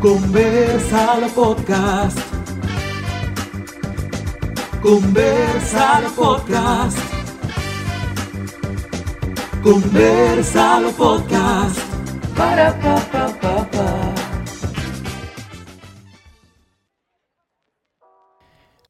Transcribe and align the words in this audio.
Conversalo 0.00 1.28
Podcast. 1.30 2.18
Conversalo 4.82 6.10
Podcast. 6.10 6.98
Conversalo 9.62 10.92
Podcast. 10.92 11.80
Para 12.34 12.72
pa 12.72 12.96
pa 13.12 13.24
pa 13.40 13.64
pa. 13.70 14.21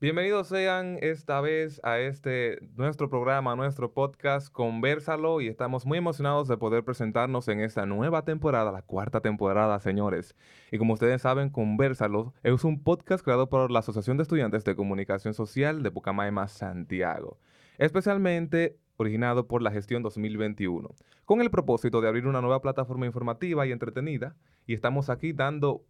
Bienvenidos 0.02 0.48
sean 0.48 0.98
esta 1.00 1.40
vez 1.40 1.80
a 1.84 2.00
este 2.00 2.58
nuestro 2.74 3.08
programa, 3.08 3.54
nuestro 3.54 3.92
podcast 3.92 4.52
Conversalo 4.52 5.40
y 5.40 5.46
estamos 5.46 5.86
muy 5.86 5.96
emocionados 5.96 6.48
de 6.48 6.56
poder 6.56 6.82
presentarnos 6.82 7.46
en 7.46 7.60
esta 7.60 7.86
nueva 7.86 8.24
temporada, 8.24 8.72
la 8.72 8.82
cuarta 8.82 9.20
temporada, 9.20 9.78
señores. 9.78 10.34
Y 10.72 10.78
como 10.78 10.94
ustedes 10.94 11.22
saben, 11.22 11.50
Conversalo 11.50 12.34
es 12.42 12.64
un 12.64 12.82
podcast 12.82 13.22
creado 13.24 13.48
por 13.48 13.70
la 13.70 13.78
Asociación 13.78 14.16
de 14.16 14.24
Estudiantes 14.24 14.64
de 14.64 14.74
Comunicación 14.74 15.34
Social 15.34 15.84
de 15.84 15.92
Pucamaima, 15.92 16.48
Santiago, 16.48 17.38
especialmente 17.78 18.80
originado 18.96 19.46
por 19.46 19.62
la 19.62 19.70
gestión 19.70 20.02
2021, 20.02 20.96
con 21.24 21.40
el 21.40 21.50
propósito 21.52 22.00
de 22.00 22.08
abrir 22.08 22.26
una 22.26 22.40
nueva 22.40 22.60
plataforma 22.60 23.06
informativa 23.06 23.68
y 23.68 23.70
entretenida. 23.70 24.34
Y 24.66 24.74
estamos 24.74 25.10
aquí 25.10 25.32
dando 25.32 25.84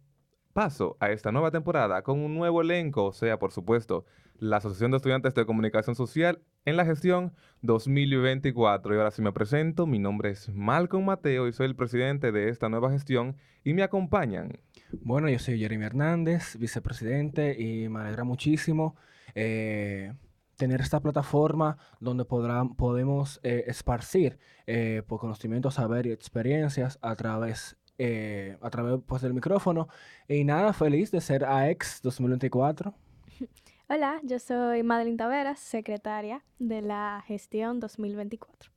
paso 0.53 0.97
a 0.99 1.11
esta 1.11 1.31
nueva 1.31 1.51
temporada 1.51 2.03
con 2.03 2.19
un 2.19 2.35
nuevo 2.35 2.61
elenco, 2.61 3.05
o 3.05 3.13
sea, 3.13 3.39
por 3.39 3.51
supuesto, 3.51 4.05
la 4.39 4.57
Asociación 4.57 4.91
de 4.91 4.97
Estudiantes 4.97 5.33
de 5.33 5.45
Comunicación 5.45 5.95
Social 5.95 6.41
en 6.65 6.77
la 6.77 6.85
gestión 6.85 7.33
2024. 7.61 8.93
Y 8.93 8.97
ahora 8.97 9.11
sí 9.11 9.21
me 9.21 9.31
presento, 9.31 9.87
mi 9.87 9.99
nombre 9.99 10.31
es 10.31 10.49
Malcolm 10.49 11.05
Mateo 11.05 11.47
y 11.47 11.53
soy 11.53 11.67
el 11.67 11.75
presidente 11.75 12.31
de 12.31 12.49
esta 12.49 12.69
nueva 12.69 12.91
gestión 12.91 13.37
y 13.63 13.73
me 13.73 13.83
acompañan. 13.83 14.59
Bueno, 15.01 15.29
yo 15.29 15.39
soy 15.39 15.59
Jeremy 15.59 15.85
Hernández, 15.85 16.57
vicepresidente, 16.57 17.59
y 17.59 17.89
me 17.89 18.01
alegra 18.01 18.23
muchísimo 18.23 18.95
eh, 19.33 20.13
tener 20.57 20.81
esta 20.81 20.99
plataforma 20.99 21.77
donde 21.99 22.25
podrán, 22.25 22.75
podemos 22.75 23.39
eh, 23.43 23.63
esparcir 23.67 24.37
eh, 24.67 25.01
conocimiento, 25.07 25.71
saber 25.71 26.05
y 26.05 26.11
experiencias 26.11 26.99
a 27.01 27.15
través 27.15 27.77
eh, 27.97 28.57
a 28.61 28.69
través 28.69 28.99
pues, 29.05 29.21
del 29.21 29.33
micrófono. 29.33 29.87
Y 30.27 30.43
nada, 30.43 30.73
feliz 30.73 31.11
de 31.11 31.21
ser 31.21 31.45
AEX 31.45 32.01
2024. 32.01 32.93
Hola, 33.89 34.19
yo 34.23 34.39
soy 34.39 34.81
Madeline 34.83 35.17
Taveras, 35.17 35.59
secretaria 35.59 36.43
de 36.59 36.81
la 36.81 37.23
gestión 37.27 37.79
2024. 37.79 38.71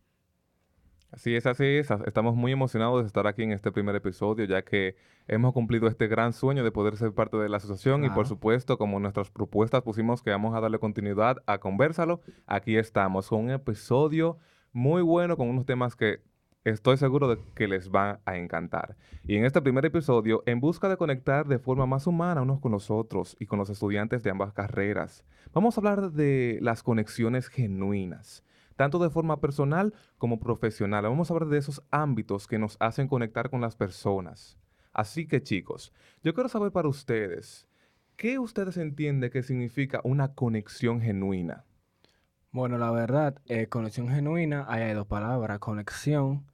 Así 1.12 1.34
es, 1.34 1.46
así 1.46 1.64
es. 1.64 1.88
Estamos 2.04 2.34
muy 2.34 2.52
emocionados 2.52 3.00
de 3.02 3.06
estar 3.06 3.26
aquí 3.26 3.42
en 3.44 3.52
este 3.52 3.70
primer 3.72 3.94
episodio, 3.94 4.44
ya 4.44 4.62
que 4.62 4.96
hemos 5.28 5.52
cumplido 5.54 5.88
este 5.88 6.08
gran 6.08 6.32
sueño 6.32 6.62
de 6.64 6.72
poder 6.72 6.96
ser 6.96 7.12
parte 7.14 7.36
de 7.38 7.48
la 7.48 7.56
asociación 7.56 8.02
y 8.04 8.08
por 8.08 8.14
Claro. 8.16 8.28
supuesto, 8.28 8.76
como 8.76 8.98
nuestras 9.00 9.30
propuestas 9.30 9.82
pusimos 9.82 10.20
que 10.22 10.30
vamos 10.30 10.54
a 10.54 10.60
darle 10.60 10.78
continuidad 10.78 11.38
a 11.46 11.58
Conversalo, 11.58 12.20
aquí 12.46 12.76
estamos 12.76 13.28
con 13.28 13.44
un 13.44 13.50
episodio 13.50 14.38
muy 14.72 15.00
bueno, 15.00 15.36
con 15.36 15.48
unos 15.48 15.64
temas 15.64 15.96
que 15.96 16.20
estoy 16.70 16.96
seguro 16.96 17.28
de 17.28 17.38
que 17.54 17.68
les 17.68 17.90
van 17.90 18.18
a 18.24 18.36
encantar. 18.36 18.96
Y 19.24 19.36
en 19.36 19.44
este 19.44 19.62
primer 19.62 19.84
episodio, 19.86 20.42
en 20.46 20.60
busca 20.60 20.88
de 20.88 20.96
conectar 20.96 21.46
de 21.46 21.58
forma 21.58 21.86
más 21.86 22.06
humana 22.06 22.42
unos 22.42 22.60
con 22.60 22.72
los 22.72 22.90
otros 22.90 23.36
y 23.38 23.46
con 23.46 23.58
los 23.58 23.70
estudiantes 23.70 24.22
de 24.22 24.30
ambas 24.30 24.52
carreras, 24.52 25.24
vamos 25.52 25.76
a 25.76 25.80
hablar 25.80 26.12
de 26.12 26.58
las 26.60 26.82
conexiones 26.82 27.48
genuinas 27.48 28.42
tanto 28.76 28.98
de 28.98 29.10
forma 29.10 29.40
personal 29.40 29.94
como 30.18 30.38
profesional. 30.38 31.04
Vamos 31.04 31.30
a 31.30 31.34
hablar 31.34 31.48
de 31.48 31.58
esos 31.58 31.82
ámbitos 31.90 32.46
que 32.46 32.58
nos 32.58 32.76
hacen 32.78 33.08
conectar 33.08 33.50
con 33.50 33.60
las 33.60 33.74
personas. 33.74 34.58
Así 34.92 35.26
que 35.26 35.42
chicos, 35.42 35.92
yo 36.22 36.34
quiero 36.34 36.48
saber 36.48 36.72
para 36.72 36.88
ustedes, 36.88 37.68
¿qué 38.16 38.38
ustedes 38.38 38.76
entienden 38.76 39.30
que 39.30 39.42
significa 39.42 40.00
una 40.04 40.34
conexión 40.34 41.00
genuina? 41.00 41.64
Bueno, 42.50 42.78
la 42.78 42.90
verdad, 42.90 43.36
eh, 43.46 43.66
conexión 43.66 44.08
genuina, 44.08 44.64
ahí 44.68 44.82
hay 44.82 44.94
dos 44.94 45.06
palabras. 45.06 45.58
Conexión, 45.58 46.46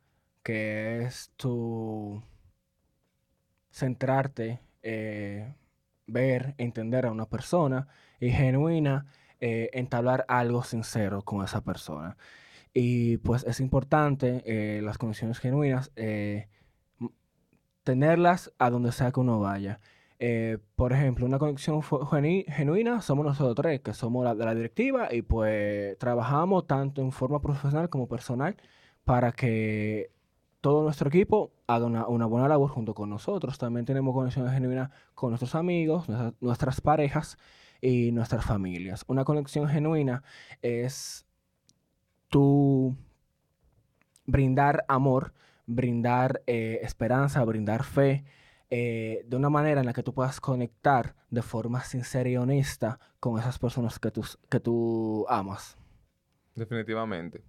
que 0.43 1.03
es 1.03 1.33
tu 1.37 2.23
centrarte, 3.71 4.61
eh, 4.83 5.55
ver, 6.07 6.55
entender 6.59 7.07
a 7.07 7.13
una 7.13 7.27
persona. 7.27 7.89
Y 8.21 8.31
genuina, 8.31 9.07
eh, 9.41 9.71
entablar 9.73 10.25
algo 10.29 10.63
sincero 10.63 11.23
con 11.23 11.45
esa 11.45 11.63
persona. 11.63 12.17
Y 12.75 13.19
pues 13.19 13.45
es 13.45 13.61
importante 13.61 14.43
eh, 14.47 14.83
las 14.83 14.99
conexiones 14.99 15.39
genuinas, 15.39 15.93
tenerlas 17.85 18.53
a 18.59 18.71
donde 18.71 18.93
sea 18.93 19.11
que 19.13 19.21
uno 19.21 19.41
vaya. 19.41 19.81
Por 20.77 20.93
ejemplo, 20.93 21.27
una 21.27 21.39
conexión 21.39 21.83
genuina 21.83 23.03
somos 23.03 23.27
nosotros 23.27 23.57
tres, 23.57 23.81
que 23.81 23.93
somos 23.93 24.25
la 24.25 24.35
de 24.37 24.45
la 24.45 24.55
directiva 24.55 25.13
y 25.13 25.23
pues 25.23 25.99
trabajamos 25.99 26.67
tanto 26.69 27.03
en 27.03 27.11
forma 27.11 27.41
profesional 27.41 27.89
como 27.89 28.09
personal 28.09 28.57
para 29.05 29.33
que 29.33 30.13
todo 30.63 30.83
nuestro 30.83 31.09
equipo 31.09 31.53
haga 31.67 31.85
una, 31.85 32.07
una 32.07 32.25
buena 32.25 32.49
labor 32.49 32.71
junto 32.71 32.95
con 32.95 33.11
nosotros. 33.11 33.59
También 33.59 33.85
tenemos 33.85 34.15
conexiones 34.15 34.53
genuinas 34.55 34.91
con 35.15 35.31
nuestros 35.31 35.55
amigos, 35.55 36.09
nuestra- 36.09 36.33
nuestras 36.41 36.81
parejas 36.81 37.37
y 37.81 38.13
nuestras 38.13 38.47
familias. 38.47 39.05
Una 39.09 39.25
conexión 39.25 39.69
genuina 39.69 40.23
es 40.63 41.27
tú 42.29 42.97
brindar 44.25 44.85
amor, 44.89 45.35
brindar 45.67 46.43
eh, 46.47 46.79
esperanza, 46.83 47.45
brindar 47.45 47.83
fe, 47.83 48.25
eh, 48.71 49.25
de 49.27 49.37
una 49.37 49.51
manera 49.51 49.81
en 49.81 49.87
la 49.87 49.93
que 49.93 50.03
tú 50.03 50.15
puedas 50.15 50.41
conectar 50.41 51.15
de 51.29 51.43
forma 51.43 51.83
sincera 51.83 52.29
y 52.29 52.37
honesta 52.37 53.01
con 53.21 53.39
esas 53.39 53.59
personas 53.59 53.99
que 53.99 54.11
tú, 54.11 54.25
que 54.49 54.61
tú 54.61 55.27
amas. 55.29 55.77
Definitivamente. 56.55 57.43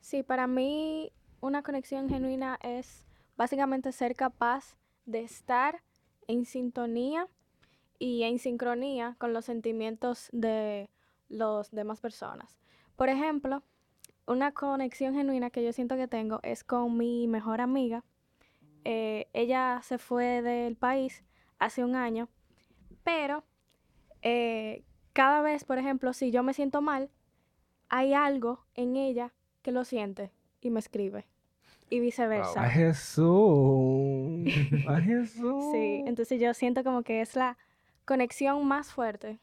Sí, 0.00 0.22
para 0.22 0.46
mí 0.46 1.12
una 1.40 1.62
conexión 1.62 2.08
genuina 2.08 2.58
es 2.62 3.04
básicamente 3.36 3.92
ser 3.92 4.14
capaz 4.14 4.76
de 5.06 5.20
estar 5.20 5.82
en 6.26 6.44
sintonía 6.44 7.28
y 7.98 8.22
en 8.24 8.38
sincronía 8.38 9.16
con 9.18 9.32
los 9.32 9.44
sentimientos 9.44 10.28
de 10.32 10.90
las 11.28 11.70
demás 11.70 12.00
personas. 12.00 12.58
Por 12.96 13.08
ejemplo, 13.08 13.62
una 14.26 14.52
conexión 14.52 15.14
genuina 15.14 15.50
que 15.50 15.64
yo 15.64 15.72
siento 15.72 15.96
que 15.96 16.08
tengo 16.08 16.40
es 16.42 16.64
con 16.64 16.96
mi 16.96 17.28
mejor 17.28 17.60
amiga. 17.60 18.04
Eh, 18.84 19.28
ella 19.32 19.80
se 19.82 19.98
fue 19.98 20.42
del 20.42 20.76
país 20.76 21.24
hace 21.58 21.84
un 21.84 21.96
año, 21.96 22.28
pero 23.04 23.44
eh, 24.22 24.84
cada 25.12 25.40
vez, 25.40 25.64
por 25.64 25.78
ejemplo, 25.78 26.12
si 26.12 26.30
yo 26.30 26.42
me 26.42 26.54
siento 26.54 26.82
mal, 26.82 27.10
hay 27.88 28.12
algo 28.12 28.64
en 28.74 28.96
ella 28.96 29.32
que 29.62 29.72
lo 29.72 29.84
siente 29.84 30.30
y 30.60 30.70
me 30.70 30.80
escribe. 30.80 31.26
Y 31.90 32.00
viceversa. 32.00 32.62
¡Ay, 32.64 32.70
Jesús! 32.72 34.48
¡Ay, 34.86 35.02
Jesús! 35.04 35.64
Sí, 35.72 36.02
entonces 36.06 36.40
yo 36.40 36.52
siento 36.54 36.84
como 36.84 37.02
que 37.02 37.20
es 37.20 37.34
la 37.36 37.56
conexión 38.04 38.66
más 38.66 38.92
fuerte, 38.92 39.38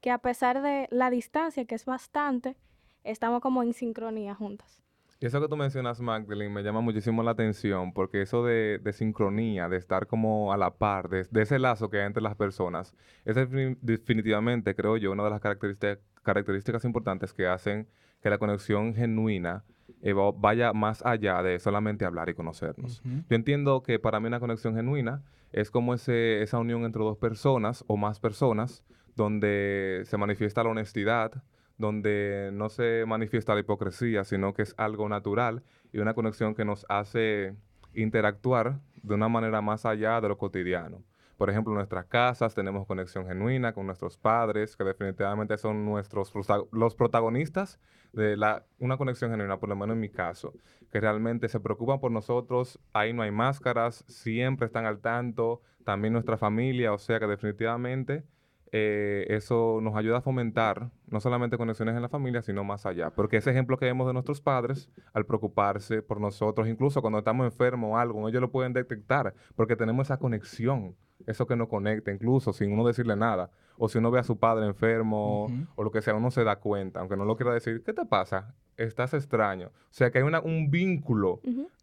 que 0.00 0.10
a 0.10 0.18
pesar 0.18 0.62
de 0.62 0.88
la 0.90 1.10
distancia, 1.10 1.64
que 1.64 1.74
es 1.74 1.84
bastante, 1.84 2.56
estamos 3.04 3.40
como 3.40 3.62
en 3.62 3.72
sincronía 3.74 4.34
juntas. 4.34 4.82
Y 5.22 5.26
eso 5.26 5.38
que 5.40 5.48
tú 5.48 5.56
mencionas, 5.58 6.00
Magdalene, 6.00 6.48
me 6.54 6.62
llama 6.62 6.80
muchísimo 6.80 7.22
la 7.22 7.32
atención, 7.32 7.92
porque 7.92 8.22
eso 8.22 8.42
de, 8.42 8.78
de 8.82 8.92
sincronía, 8.94 9.68
de 9.68 9.76
estar 9.76 10.06
como 10.06 10.50
a 10.54 10.56
la 10.56 10.70
par, 10.70 11.10
de, 11.10 11.26
de 11.30 11.42
ese 11.42 11.58
lazo 11.58 11.90
que 11.90 11.98
hay 12.00 12.06
entre 12.06 12.22
las 12.22 12.36
personas, 12.36 12.94
es 13.26 13.36
defini- 13.36 13.76
definitivamente, 13.82 14.74
creo 14.74 14.96
yo, 14.96 15.12
una 15.12 15.24
de 15.24 15.30
las 15.30 15.40
características, 15.40 15.98
características 16.22 16.84
importantes 16.86 17.34
que 17.34 17.46
hacen 17.46 17.86
que 18.22 18.30
la 18.30 18.38
conexión 18.38 18.94
genuina 18.94 19.64
eh, 20.02 20.12
va- 20.12 20.32
vaya 20.32 20.72
más 20.72 21.04
allá 21.04 21.42
de 21.42 21.58
solamente 21.58 22.04
hablar 22.04 22.28
y 22.28 22.34
conocernos. 22.34 23.02
Yo 23.04 23.36
entiendo 23.36 23.82
que 23.82 23.98
para 23.98 24.20
mí 24.20 24.26
una 24.28 24.40
conexión 24.40 24.74
genuina 24.74 25.22
es 25.52 25.70
como 25.70 25.94
ese, 25.94 26.42
esa 26.42 26.58
unión 26.58 26.84
entre 26.84 27.02
dos 27.02 27.18
personas 27.18 27.84
o 27.88 27.96
más 27.96 28.20
personas, 28.20 28.84
donde 29.16 30.02
se 30.04 30.16
manifiesta 30.16 30.62
la 30.64 30.70
honestidad, 30.70 31.42
donde 31.78 32.50
no 32.52 32.68
se 32.68 33.04
manifiesta 33.06 33.54
la 33.54 33.60
hipocresía, 33.60 34.24
sino 34.24 34.52
que 34.54 34.62
es 34.62 34.74
algo 34.78 35.08
natural 35.08 35.62
y 35.92 35.98
una 35.98 36.14
conexión 36.14 36.54
que 36.54 36.64
nos 36.64 36.86
hace 36.88 37.54
interactuar 37.94 38.80
de 39.02 39.14
una 39.14 39.28
manera 39.28 39.60
más 39.60 39.84
allá 39.86 40.20
de 40.20 40.28
lo 40.28 40.38
cotidiano. 40.38 41.02
Por 41.40 41.48
ejemplo, 41.48 41.72
nuestras 41.72 42.04
casas 42.04 42.54
tenemos 42.54 42.86
conexión 42.86 43.26
genuina 43.26 43.72
con 43.72 43.86
nuestros 43.86 44.18
padres, 44.18 44.76
que 44.76 44.84
definitivamente 44.84 45.56
son 45.56 45.86
nuestros 45.86 46.30
los 46.70 46.94
protagonistas 46.94 47.80
de 48.12 48.36
la, 48.36 48.66
una 48.78 48.98
conexión 48.98 49.30
genuina, 49.30 49.58
por 49.58 49.70
lo 49.70 49.74
menos 49.74 49.94
en 49.94 50.00
mi 50.00 50.10
caso, 50.10 50.52
que 50.92 51.00
realmente 51.00 51.48
se 51.48 51.58
preocupan 51.58 51.98
por 51.98 52.12
nosotros, 52.12 52.78
ahí 52.92 53.14
no 53.14 53.22
hay 53.22 53.30
máscaras, 53.30 54.04
siempre 54.06 54.66
están 54.66 54.84
al 54.84 55.00
tanto, 55.00 55.62
también 55.82 56.12
nuestra 56.12 56.36
familia, 56.36 56.92
o 56.92 56.98
sea 56.98 57.18
que 57.18 57.26
definitivamente 57.26 58.22
eh, 58.70 59.24
eso 59.30 59.78
nos 59.80 59.96
ayuda 59.96 60.18
a 60.18 60.20
fomentar 60.20 60.90
no 61.06 61.20
solamente 61.20 61.56
conexiones 61.56 61.96
en 61.96 62.02
la 62.02 62.10
familia, 62.10 62.42
sino 62.42 62.64
más 62.64 62.84
allá. 62.84 63.14
Porque 63.14 63.38
ese 63.38 63.50
ejemplo 63.50 63.78
que 63.78 63.86
vemos 63.86 64.06
de 64.06 64.12
nuestros 64.12 64.42
padres, 64.42 64.90
al 65.14 65.24
preocuparse 65.24 66.02
por 66.02 66.20
nosotros, 66.20 66.68
incluso 66.68 67.00
cuando 67.00 67.20
estamos 67.20 67.46
enfermos 67.46 67.92
o 67.92 67.96
algo, 67.96 68.28
ellos 68.28 68.42
lo 68.42 68.52
pueden 68.52 68.74
detectar, 68.74 69.32
porque 69.56 69.74
tenemos 69.74 70.08
esa 70.08 70.18
conexión, 70.18 70.96
eso 71.26 71.46
que 71.46 71.56
nos 71.56 71.68
conecta, 71.68 72.10
incluso 72.12 72.52
sin 72.52 72.72
uno 72.72 72.86
decirle 72.86 73.16
nada. 73.16 73.50
O 73.78 73.88
si 73.88 73.98
uno 73.98 74.10
ve 74.10 74.18
a 74.20 74.22
su 74.24 74.36
padre 74.38 74.66
enfermo 74.66 75.48
o 75.74 75.82
lo 75.82 75.90
que 75.90 76.02
sea, 76.02 76.14
uno 76.14 76.30
se 76.30 76.44
da 76.44 76.56
cuenta, 76.56 77.00
aunque 77.00 77.16
no 77.16 77.24
lo 77.24 77.36
quiera 77.36 77.52
decir, 77.54 77.82
¿qué 77.82 77.92
te 77.92 78.04
pasa? 78.04 78.54
Estás 78.76 79.14
extraño. 79.14 79.68
O 79.68 79.72
sea 79.92 80.10
que 80.10 80.18
hay 80.18 80.24
una- 80.24 80.40
un 80.40 80.70
vínculo 80.70 81.40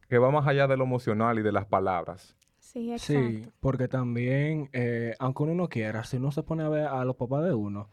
que 0.08 0.18
va 0.20 0.30
más 0.32 0.48
allá 0.48 0.68
de 0.68 0.78
lo 0.78 0.84
emocional 0.86 1.40
y 1.40 1.42
de 1.42 1.52
las 1.52 1.66
palabras. 1.66 2.36
Sí, 2.60 2.92
exacto. 2.92 3.14
Sí, 3.22 3.48
porque 3.60 3.88
también, 3.88 4.70
eh, 4.74 5.16
aunque 5.20 5.44
uno 5.44 5.56
no 5.56 5.70
quiera, 5.70 6.04
si 6.04 6.18
uno 6.18 6.32
se 6.32 6.44
pone 6.44 6.64
a 6.64 6.70
ver 6.70 6.86
a 6.88 7.04
los 7.06 7.16
papás 7.16 7.44
de 7.46 7.54
uno 7.54 7.90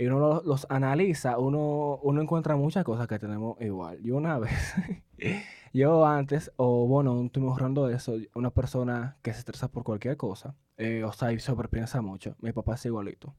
y 0.00 0.06
uno 0.06 0.18
lo- 0.18 0.42
los 0.44 0.66
analiza, 0.70 1.38
uno, 1.38 1.98
uno 2.02 2.22
encuentra 2.22 2.56
muchas 2.56 2.84
cosas 2.84 3.06
que 3.06 3.18
tenemos 3.18 3.60
igual. 3.60 4.00
Yo 4.02 4.16
una 4.16 4.38
vez, 4.38 4.74
yo 5.74 6.06
antes, 6.06 6.50
o 6.56 6.86
bueno, 6.86 7.22
estoy 7.24 7.42
mejorando 7.42 7.88
eso, 7.90 8.16
una 8.34 8.50
persona 8.50 9.18
que 9.22 9.32
se 9.34 9.40
estresa 9.40 9.68
por 9.68 9.84
cualquier 9.84 10.16
cosa, 10.16 10.54
eh, 10.78 11.04
o 11.04 11.12
sea, 11.12 11.32
y 11.32 11.38
sobrepiensa 11.38 12.00
mucho, 12.00 12.34
mi 12.40 12.52
papá 12.52 12.76
es 12.76 12.86
igualito, 12.86 13.34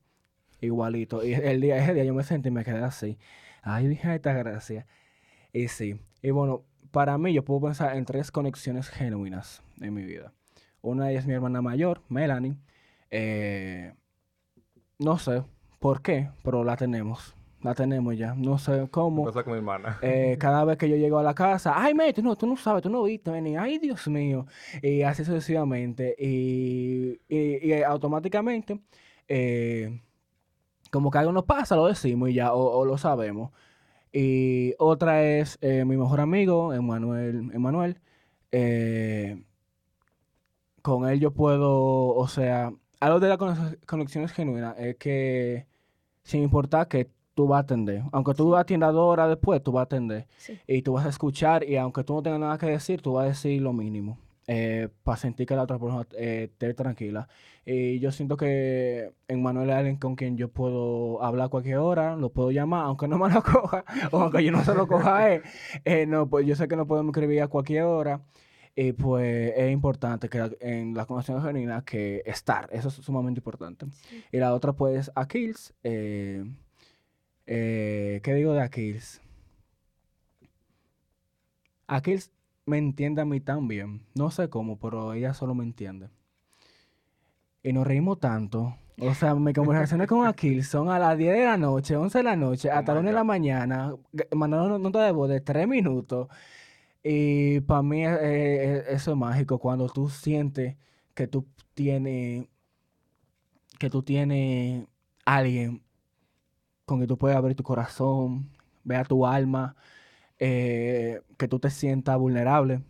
igualito. 0.61 1.23
Y 1.23 1.33
el 1.33 1.61
día, 1.61 1.77
ese 1.77 1.95
día 1.95 2.03
yo 2.03 2.13
me 2.13 2.23
sentí 2.23 2.49
y 2.49 2.51
me 2.51 2.63
quedé 2.63 2.83
así. 2.83 3.17
Ay, 3.63 3.87
dije, 3.87 4.13
esta 4.13 4.33
gracia. 4.33 4.85
Y 5.53 5.67
sí, 5.67 5.99
y 6.21 6.29
bueno, 6.29 6.63
para 6.91 7.17
mí 7.17 7.33
yo 7.33 7.43
puedo 7.43 7.61
pensar 7.61 7.95
en 7.97 8.05
tres 8.05 8.31
conexiones 8.31 8.87
genuinas 8.89 9.63
en 9.79 9.93
mi 9.95 10.03
vida. 10.03 10.31
Una 10.83 11.05
de 11.05 11.11
ellas 11.13 11.23
es 11.23 11.27
mi 11.27 11.33
hermana 11.33 11.61
mayor, 11.63 12.01
Melanie. 12.07 12.55
Eh, 13.09 13.93
no 14.99 15.17
sé 15.17 15.43
por 15.81 16.01
qué, 16.01 16.29
pero 16.43 16.63
la 16.63 16.77
tenemos. 16.77 17.35
La 17.61 17.75
tenemos 17.75 18.17
ya. 18.17 18.33
No 18.35 18.57
sé 18.57 18.87
cómo. 18.89 19.25
Pasa 19.25 19.43
con 19.43 19.53
mi 19.53 19.57
hermana. 19.59 19.97
Eh, 20.01 20.37
cada 20.39 20.63
vez 20.63 20.77
que 20.77 20.87
yo 20.89 20.95
llego 20.95 21.17
a 21.19 21.23
la 21.23 21.33
casa, 21.33 21.73
ay, 21.75 21.93
mate, 21.93 22.13
tú 22.13 22.21
no, 22.23 22.35
tú 22.35 22.47
no 22.47 22.55
sabes, 22.55 22.81
tú 22.83 22.89
no 22.89 23.03
viste 23.03 23.29
venir, 23.31 23.57
ay, 23.59 23.77
Dios 23.79 24.07
mío. 24.07 24.45
Y 24.81 25.01
así 25.01 25.25
sucesivamente. 25.25 26.15
Y, 26.17 27.19
y- 27.27 27.67
y 27.67 27.83
automáticamente, 27.83 28.79
eh, 29.27 30.01
como 30.91 31.09
que 31.11 31.17
algo 31.19 31.31
nos 31.31 31.45
pasa, 31.45 31.75
lo 31.75 31.87
decimos 31.87 32.29
y 32.29 32.33
ya, 32.35 32.53
o, 32.53 32.79
o 32.79 32.85
lo 32.85 32.97
sabemos. 32.97 33.51
Y 34.13 34.73
otra 34.79 35.23
es 35.23 35.57
eh, 35.61 35.83
mi 35.85 35.97
mejor 35.97 36.19
amigo, 36.21 36.73
Emanuel. 36.73 37.51
Emanuel. 37.53 37.97
Con 40.81 41.07
él 41.07 41.19
yo 41.19 41.31
puedo, 41.31 42.07
o 42.15 42.27
sea, 42.27 42.73
algo 42.99 43.19
de 43.19 43.29
las 43.29 43.37
conex- 43.37 43.77
conexiones 43.85 44.31
genuinas 44.31 44.75
es 44.79 44.95
que 44.97 45.67
sin 46.23 46.43
importar 46.43 46.87
que 46.87 47.09
tú 47.33 47.47
vas 47.47 47.57
a 47.57 47.61
atender, 47.61 48.03
aunque 48.11 48.33
tú 48.33 48.55
atiendas 48.55 48.93
dos 48.93 49.11
horas 49.11 49.29
después, 49.29 49.63
tú 49.63 49.71
vas 49.71 49.81
a 49.81 49.83
atender 49.83 50.27
Sí. 50.37 50.59
y 50.67 50.81
tú 50.81 50.93
vas 50.93 51.05
a 51.05 51.09
escuchar 51.09 51.63
y 51.63 51.77
aunque 51.77 52.03
tú 52.03 52.13
no 52.15 52.21
tengas 52.21 52.39
nada 52.39 52.57
que 52.57 52.65
decir, 52.67 53.01
tú 53.01 53.13
vas 53.13 53.25
a 53.25 53.27
decir 53.29 53.61
lo 53.61 53.73
mínimo 53.73 54.17
para 55.03 55.17
sentir 55.17 55.47
que 55.47 55.55
la 55.55 55.63
otra 55.63 55.79
persona 55.79 56.05
eh, 56.17 56.49
esté 56.51 56.73
tranquila. 56.73 57.29
Y 57.65 57.99
yo 57.99 58.11
siento 58.11 58.35
que 58.35 59.13
en 59.29 59.41
Manuel 59.41 59.69
es 59.69 59.75
alguien 59.77 59.95
con 59.95 60.15
quien 60.15 60.35
yo 60.35 60.49
puedo 60.49 61.23
hablar 61.23 61.49
cualquier 61.49 61.77
hora, 61.77 62.17
lo 62.17 62.31
puedo 62.31 62.51
llamar, 62.51 62.83
aunque 62.85 63.07
no 63.07 63.17
me 63.17 63.29
lo 63.33 63.41
coja, 63.43 63.85
o 64.11 64.19
aunque 64.19 64.43
yo 64.43 64.51
no 64.51 64.61
se 64.65 64.75
lo 64.75 64.87
coja 64.87 65.17
a 65.17 65.33
él. 65.35 65.41
Eh, 65.85 66.05
no, 66.05 66.27
pues 66.27 66.45
yo 66.45 66.55
sé 66.57 66.67
que 66.67 66.75
nos 66.75 66.85
podemos 66.87 67.11
escribir 67.11 67.41
a 67.43 67.47
cualquier 67.47 67.83
hora. 67.83 68.19
Y 68.75 68.93
pues 68.93 69.53
es 69.57 69.71
importante 69.71 70.29
que 70.29 70.37
la- 70.39 70.51
en 70.61 70.93
las 70.93 71.05
conversaciones 71.05 71.43
genuinas 71.45 71.83
que 71.83 72.23
estar, 72.25 72.69
eso 72.71 72.87
es 72.87 72.93
sumamente 72.95 73.39
importante. 73.39 73.85
Sí. 74.09 74.23
Y 74.31 74.37
la 74.37 74.53
otra 74.53 74.73
pues 74.73 75.11
Aquiles. 75.15 75.73
Eh, 75.83 76.43
eh, 77.45 78.21
¿Qué 78.23 78.33
digo 78.33 78.53
de 78.53 78.61
Aquiles? 78.61 79.21
Aquiles 81.87 82.31
me 82.65 82.77
entiende 82.77 83.21
a 83.21 83.25
mí 83.25 83.41
también. 83.41 84.01
No 84.15 84.31
sé 84.31 84.49
cómo, 84.49 84.79
pero 84.79 85.13
ella 85.13 85.33
solo 85.33 85.53
me 85.53 85.63
entiende. 85.63 86.09
Y 87.63 87.73
nos 87.73 87.85
reímos 87.85 88.19
tanto. 88.19 88.75
O 88.99 89.13
sea, 89.15 89.33
mis 89.35 89.55
conversaciones 89.55 90.07
con 90.07 90.25
Aquiles 90.27 90.67
son 90.67 90.89
a 90.89 90.99
las 90.99 91.17
10 91.17 91.33
de 91.35 91.43
la 91.45 91.57
noche, 91.57 91.95
11 91.95 92.19
de 92.19 92.23
la 92.23 92.35
noche, 92.35 92.69
Oh 92.69 92.75
hasta 92.75 92.93
my 92.93 92.99
1 92.99 93.09
de 93.09 93.13
la 93.15 93.23
mañana, 93.23 93.95
mandando 94.33 94.77
nota 94.77 95.03
de 95.03 95.11
voz 95.11 95.29
de 95.29 95.41
3 95.41 95.67
minutos. 95.67 96.27
Y 97.03 97.61
para 97.61 97.81
mí 97.81 98.05
eh, 98.05 98.83
eso 98.89 99.11
es 99.11 99.17
mágico 99.17 99.57
cuando 99.57 99.89
tú 99.89 100.09
sientes 100.09 100.75
que 101.13 101.27
tú 101.27 101.47
tienes 101.73 102.47
que 103.79 103.89
tú 103.89 104.03
tienes 104.03 104.85
alguien 105.25 105.83
con 106.85 106.99
quien 106.99 107.07
tú 107.07 107.17
puedes 107.17 107.37
abrir 107.37 107.55
tu 107.55 107.63
corazón, 107.63 108.51
vea 108.83 109.03
tu 109.03 109.25
alma, 109.25 109.75
eh, 110.39 111.21
que 111.37 111.47
tú 111.47 111.59
te 111.59 111.69
sientas 111.69 112.17
vulnerable. 112.17 112.83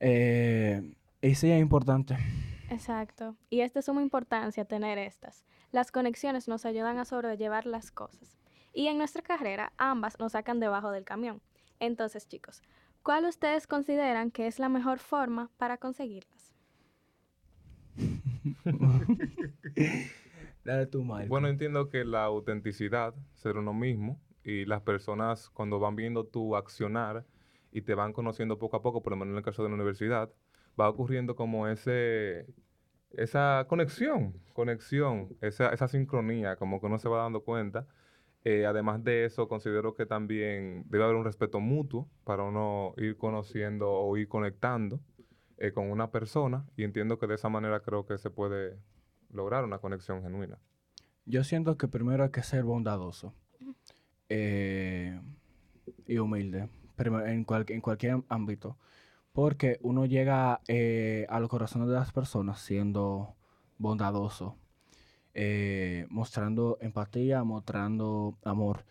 Eh, 0.00 0.94
y 1.20 1.34
sí 1.34 1.50
es 1.50 1.60
importante. 1.60 2.16
Exacto. 2.70 3.36
Y 3.50 3.60
es 3.60 3.74
de 3.74 3.82
suma 3.82 4.02
importancia 4.02 4.64
tener 4.64 4.98
estas. 4.98 5.44
Las 5.72 5.90
conexiones 5.90 6.48
nos 6.48 6.64
ayudan 6.64 6.98
a 6.98 7.04
sobrellevar 7.04 7.66
las 7.66 7.90
cosas. 7.90 8.38
Y 8.72 8.86
en 8.86 8.98
nuestra 8.98 9.22
carrera, 9.22 9.72
ambas 9.76 10.18
nos 10.18 10.32
sacan 10.32 10.60
debajo 10.60 10.90
del 10.90 11.04
camión. 11.04 11.42
Entonces, 11.80 12.28
chicos, 12.28 12.62
¿cuál 13.08 13.24
ustedes 13.24 13.66
consideran 13.66 14.30
que 14.30 14.46
es 14.46 14.58
la 14.58 14.68
mejor 14.68 14.98
forma 14.98 15.50
para 15.56 15.78
conseguirlas? 15.78 16.54
Dale 20.62 20.86
tu 20.88 21.02
Marco. 21.02 21.30
Bueno, 21.30 21.48
entiendo 21.48 21.88
que 21.88 22.04
la 22.04 22.24
autenticidad, 22.24 23.14
ser 23.32 23.56
uno 23.56 23.72
mismo, 23.72 24.20
y 24.44 24.66
las 24.66 24.82
personas 24.82 25.48
cuando 25.48 25.80
van 25.80 25.96
viendo 25.96 26.26
tu 26.26 26.54
accionar 26.54 27.24
y 27.72 27.80
te 27.80 27.94
van 27.94 28.12
conociendo 28.12 28.58
poco 28.58 28.76
a 28.76 28.82
poco, 28.82 29.02
por 29.02 29.12
lo 29.12 29.16
menos 29.16 29.32
en 29.32 29.38
el 29.38 29.42
caso 29.42 29.62
de 29.62 29.70
la 29.70 29.76
universidad, 29.76 30.30
va 30.78 30.90
ocurriendo 30.90 31.34
como 31.34 31.66
ese, 31.66 32.44
esa 33.12 33.64
conexión, 33.70 34.34
conexión, 34.52 35.34
esa, 35.40 35.70
esa 35.70 35.88
sincronía, 35.88 36.56
como 36.56 36.78
que 36.78 36.84
uno 36.84 36.98
se 36.98 37.08
va 37.08 37.22
dando 37.22 37.42
cuenta. 37.42 37.86
Eh, 38.44 38.66
además 38.66 39.02
de 39.04 39.24
eso, 39.24 39.48
considero 39.48 39.94
que 39.94 40.06
también 40.06 40.84
debe 40.88 41.04
haber 41.04 41.16
un 41.16 41.24
respeto 41.24 41.60
mutuo 41.60 42.08
para 42.24 42.44
uno 42.44 42.94
ir 42.96 43.16
conociendo 43.16 43.90
o 43.90 44.16
ir 44.16 44.28
conectando 44.28 45.00
eh, 45.58 45.72
con 45.72 45.90
una 45.90 46.10
persona 46.10 46.64
y 46.76 46.84
entiendo 46.84 47.18
que 47.18 47.26
de 47.26 47.34
esa 47.34 47.48
manera 47.48 47.80
creo 47.80 48.06
que 48.06 48.16
se 48.16 48.30
puede 48.30 48.78
lograr 49.30 49.64
una 49.64 49.78
conexión 49.78 50.22
genuina. 50.22 50.58
Yo 51.26 51.44
siento 51.44 51.76
que 51.76 51.88
primero 51.88 52.24
hay 52.24 52.30
que 52.30 52.42
ser 52.42 52.62
bondadoso 52.64 53.34
eh, 54.28 55.20
y 56.06 56.18
humilde 56.18 56.68
en, 56.98 57.44
cual- 57.44 57.66
en 57.68 57.80
cualquier 57.80 58.22
ámbito. 58.28 58.76
Porque 59.32 59.78
uno 59.82 60.06
llega 60.06 60.60
eh, 60.68 61.26
a 61.28 61.38
los 61.38 61.48
corazones 61.48 61.88
de 61.88 61.94
las 61.94 62.12
personas 62.12 62.60
siendo 62.60 63.34
bondadoso, 63.78 64.56
eh, 65.34 66.06
mostrando 66.10 66.78
empatía, 66.80 67.44
mostrando 67.44 68.38
amor. 68.44 68.84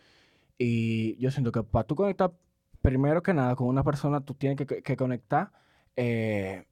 Y 0.57 1.17
yo 1.17 1.31
siento 1.31 1.51
que 1.51 1.63
para 1.63 1.85
tú 1.87 1.95
conectar, 1.95 2.33
primero 2.81 3.21
que 3.23 3.33
nada, 3.33 3.55
con 3.55 3.67
una 3.67 3.83
persona, 3.83 4.21
tú 4.21 4.33
tienes 4.35 4.57
que, 4.57 4.65
que- 4.67 4.83
que 4.83 4.97
conectar, 4.97 5.51
eh, 5.95 6.65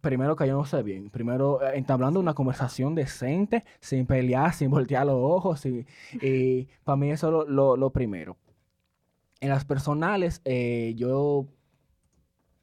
primero 0.00 0.36
cayéndose 0.36 0.82
bien, 0.82 1.10
primero 1.10 1.62
eh, 1.62 1.76
entablando 1.78 2.20
una 2.20 2.34
conversación 2.34 2.94
decente, 2.94 3.64
sin 3.80 4.06
pelear, 4.06 4.52
sin 4.54 4.70
voltear 4.70 5.06
los 5.06 5.16
ojos. 5.18 5.64
Y, 5.66 5.86
y 6.22 6.68
para 6.84 6.96
mí 6.96 7.10
eso 7.10 7.28
es 7.28 7.32
lo, 7.32 7.46
lo- 7.46 7.76
lo 7.76 7.90
primero. 7.92 8.36
En 9.40 9.50
las 9.50 9.64
personales, 9.64 10.40
eh, 10.44 10.94
yo 10.96 11.46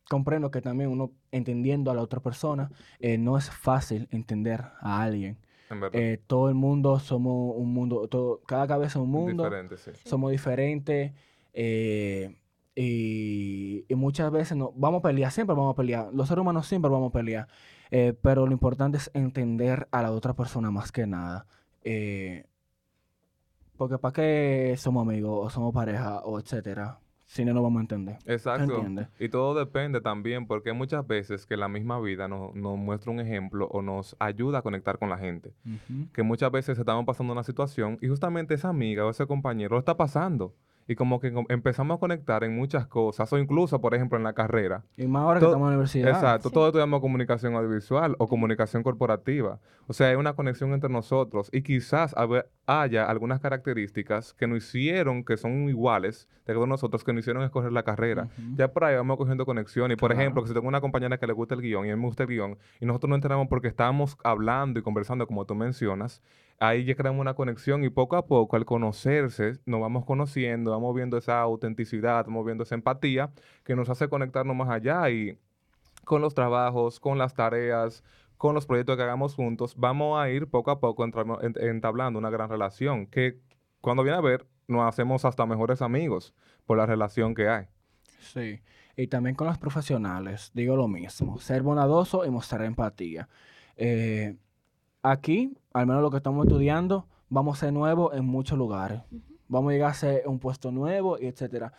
comprendo 0.10 0.50
que 0.52 0.62
también 0.62 0.90
uno 0.90 1.12
entendiendo 1.32 1.92
a 1.92 1.94
la 1.96 2.02
otra 2.02 2.20
persona, 2.22 2.72
eh, 3.00 3.18
no 3.18 3.38
es 3.38 3.50
fácil 3.52 4.08
entender 4.12 4.62
a 4.82 5.02
alguien. 5.04 5.38
En 5.70 5.80
verdad. 5.80 6.00
Eh, 6.02 6.20
todo 6.28 6.50
el 6.50 6.56
mundo 6.56 7.00
somos 7.00 7.54
un 7.56 7.74
mundo, 7.74 8.08
todo, 8.08 8.42
cada 8.46 8.68
cabeza 8.68 9.00
es 9.00 9.04
un 9.04 9.12
mundo, 9.12 9.44
Diferente, 9.44 9.78
sí. 9.78 9.92
somos 10.06 10.32
diferentes 10.32 11.14
eh, 11.54 12.38
y, 12.76 13.86
y 13.88 13.96
muchas 13.96 14.32
veces 14.32 14.58
no, 14.58 14.72
vamos 14.76 15.00
a 15.00 15.04
pelear, 15.04 15.32
siempre 15.32 15.56
vamos 15.56 15.74
a 15.74 15.76
pelear, 15.76 16.10
los 16.14 16.28
seres 16.28 16.42
humanos 16.42 16.66
siempre 16.68 16.90
vamos 16.90 17.10
a 17.10 17.14
pelear, 17.14 17.48
eh, 17.92 18.14
pero 18.22 18.46
lo 18.48 18.52
importante 18.54 18.98
es 18.98 19.12
entender 19.14 19.88
a 19.92 20.02
la 20.02 20.12
otra 20.12 20.34
persona 20.36 20.72
más 20.72 20.92
que 20.92 21.06
nada. 21.08 21.46
eh, 21.84 22.46
porque 23.78 23.98
para 23.98 24.14
qué 24.14 24.76
somos 24.78 25.08
amigos 25.08 25.48
o 25.48 25.50
somos 25.50 25.74
pareja 25.74 26.20
o 26.24 26.40
etcétera, 26.40 27.00
si 27.30 27.46
no 27.46 27.54
nos 27.54 27.62
vamos 27.62 27.78
a 27.78 27.82
entender. 27.82 28.18
Exacto. 28.26 28.74
entiendes? 28.74 29.08
Y 29.20 29.30
todo 29.30 29.54
depende 29.54 30.02
también, 30.02 30.48
porque 30.48 30.74
muchas 30.74 31.06
veces 31.06 31.46
que 31.46 31.58
la 31.58 31.68
misma 31.68 32.00
vida 32.02 32.28
nos, 32.28 32.56
nos 32.56 32.76
muestra 32.76 33.12
un 33.12 33.20
ejemplo 33.20 33.68
o 33.68 33.84
nos 33.84 34.16
ayuda 34.18 34.58
a 34.58 34.62
conectar 34.64 34.98
con 34.98 35.10
la 35.10 35.18
gente. 35.20 35.54
Que 36.12 36.24
muchas 36.24 36.52
veces 36.52 36.80
estamos 36.80 37.06
pasando 37.06 37.32
una 37.32 37.44
situación 37.44 38.00
y 38.02 38.08
justamente 38.08 38.56
esa 38.56 38.70
amiga 38.70 39.06
o 39.06 39.12
ese 39.12 39.28
compañero 39.28 39.76
lo 39.76 39.80
está 39.80 39.96
pasando. 39.96 40.56
Y 40.90 40.96
como 40.96 41.20
que 41.20 41.32
empezamos 41.50 41.96
a 41.96 42.00
conectar 42.00 42.44
en 42.44 42.56
muchas 42.56 42.88
cosas, 42.88 43.32
o 43.32 43.38
incluso, 43.38 43.80
por 43.80 43.94
ejemplo, 43.94 44.18
en 44.18 44.24
la 44.24 44.34
carrera. 44.34 44.84
Y 44.98 45.06
más 45.08 45.22
ahora 45.22 45.40
que 45.40 45.46
estamos 45.46 45.66
en 45.68 45.70
la 45.70 45.76
universidad. 45.78 46.10
Exacto, 46.10 46.50
Sí. 46.50 46.54
todos 46.54 46.68
estudiamos 46.70 47.00
comunicación 47.00 47.54
audiovisual 47.56 48.16
o 48.18 48.28
comunicación 48.28 48.82
corporativa. 48.82 49.60
O 49.88 49.94
sea, 49.94 50.08
hay 50.10 50.16
una 50.16 50.34
conexión 50.34 50.74
entre 50.74 50.90
nosotros 50.90 51.50
y 51.54 51.62
quizás 51.62 52.16
haya 52.66 53.06
algunas 53.06 53.40
características 53.40 54.34
que 54.34 54.48
nos 54.48 54.58
hicieron, 54.66 55.24
que 55.24 55.38
son 55.38 55.70
iguales 55.70 56.28
de 56.46 56.54
todos 56.54 56.68
nosotros, 56.68 57.04
que 57.04 57.14
nos 57.14 57.22
hicieron 57.22 57.44
escoger 57.44 57.72
la 57.72 57.84
carrera. 57.84 58.28
Ya 58.56 58.72
por 58.74 58.84
ahí 58.84 58.96
vamos 58.96 59.18
cogiendo 59.18 59.46
conexión. 59.46 59.92
Y 59.92 59.96
por 59.96 60.10
Claro. 60.10 60.22
ejemplo, 60.22 60.42
que 60.42 60.48
si 60.48 60.54
tengo 60.56 60.68
una 60.68 60.82
compañera 60.82 61.18
que 61.20 61.28
le 61.28 61.34
gusta 61.34 61.54
el 61.56 61.62
guion 61.62 61.86
y 61.86 61.92
a 61.92 61.96
mí 61.96 62.02
me 62.02 62.08
gusta 62.08 62.24
el 62.24 62.30
guion, 62.30 62.58
y 62.80 62.86
nosotros 62.86 63.10
no 63.10 63.16
enteramos 63.16 63.48
porque 63.48 63.68
estábamos 63.68 64.18
hablando 64.24 64.80
y 64.80 64.84
conversando, 64.84 65.28
como 65.28 65.46
tú 65.46 65.54
mencionas, 65.56 66.22
ahí 66.60 66.86
ya 66.86 66.96
creamos 66.96 67.22
una 67.22 67.34
conexión 67.34 67.84
y 67.84 67.90
poco 67.90 68.16
a 68.16 68.26
poco, 68.26 68.56
al 68.56 68.66
conocerse, 68.66 69.60
nos 69.66 69.82
vamos 69.82 70.06
conociendo, 70.06 70.72
vamos 70.72 70.94
viendo 70.96 71.18
esa 71.18 71.40
autenticidad, 71.42 72.26
vamos 72.26 72.46
viendo 72.46 72.64
esa 72.64 72.76
empatía 72.76 73.32
que 73.64 73.76
nos 73.76 73.90
hace 73.90 74.10
conectarnos 74.10 74.56
más 74.56 74.70
allá 74.70 75.10
y 75.10 75.38
con 76.04 76.22
los 76.22 76.34
trabajos, 76.34 77.00
con 77.00 77.18
las 77.18 77.34
tareas, 77.34 78.04
con 78.38 78.56
los 78.56 78.66
proyectos 78.66 78.98
que 78.98 79.04
hagamos 79.04 79.36
juntos, 79.36 79.76
vamos 79.78 80.20
a 80.20 80.30
ir 80.30 80.48
poco 80.48 80.72
a 80.72 80.80
poco 80.80 81.06
entablando 81.06 82.20
una 82.20 82.30
gran 82.30 82.50
relación 82.50 83.06
que 83.08 83.38
cuando 83.82 84.04
viene 84.04 84.18
a 84.18 84.22
ver 84.22 84.46
nos 84.68 84.88
hacemos 84.88 85.26
hasta 85.26 85.46
mejores 85.46 85.82
amigos 85.82 86.34
por 86.66 86.78
la 86.78 86.86
relación 86.86 87.34
que 87.34 87.50
hay. 87.50 87.66
Sí. 88.20 88.62
Y 88.96 89.08
también 89.08 89.36
con 89.36 89.48
los 89.48 89.58
profesionales, 89.58 90.52
digo 90.54 90.76
lo 90.76 90.88
mismo. 90.88 91.40
Ser 91.40 91.64
bondadoso 91.64 92.26
y 92.26 92.30
mostrar 92.30 92.64
empatía. 92.64 93.30
Eh, 93.78 94.36
aquí, 95.02 95.58
al 95.80 95.88
menos 95.88 96.02
lo 96.02 96.12
que 96.12 96.18
estamos 96.18 96.46
estudiando, 96.46 97.06
vamos 97.30 97.58
a 97.58 97.60
ser 97.66 97.74
nuevos 97.74 98.14
en 98.14 98.26
muchos 98.26 98.58
lugares. 98.58 99.02
Vamos 99.48 99.70
a 99.70 99.74
llegar 99.74 99.92
a 99.92 99.94
ser 99.94 100.28
un 100.28 100.40
puesto 100.40 100.72
nuevo, 100.72 101.18
y 101.20 101.26
etcétera. 101.26 101.74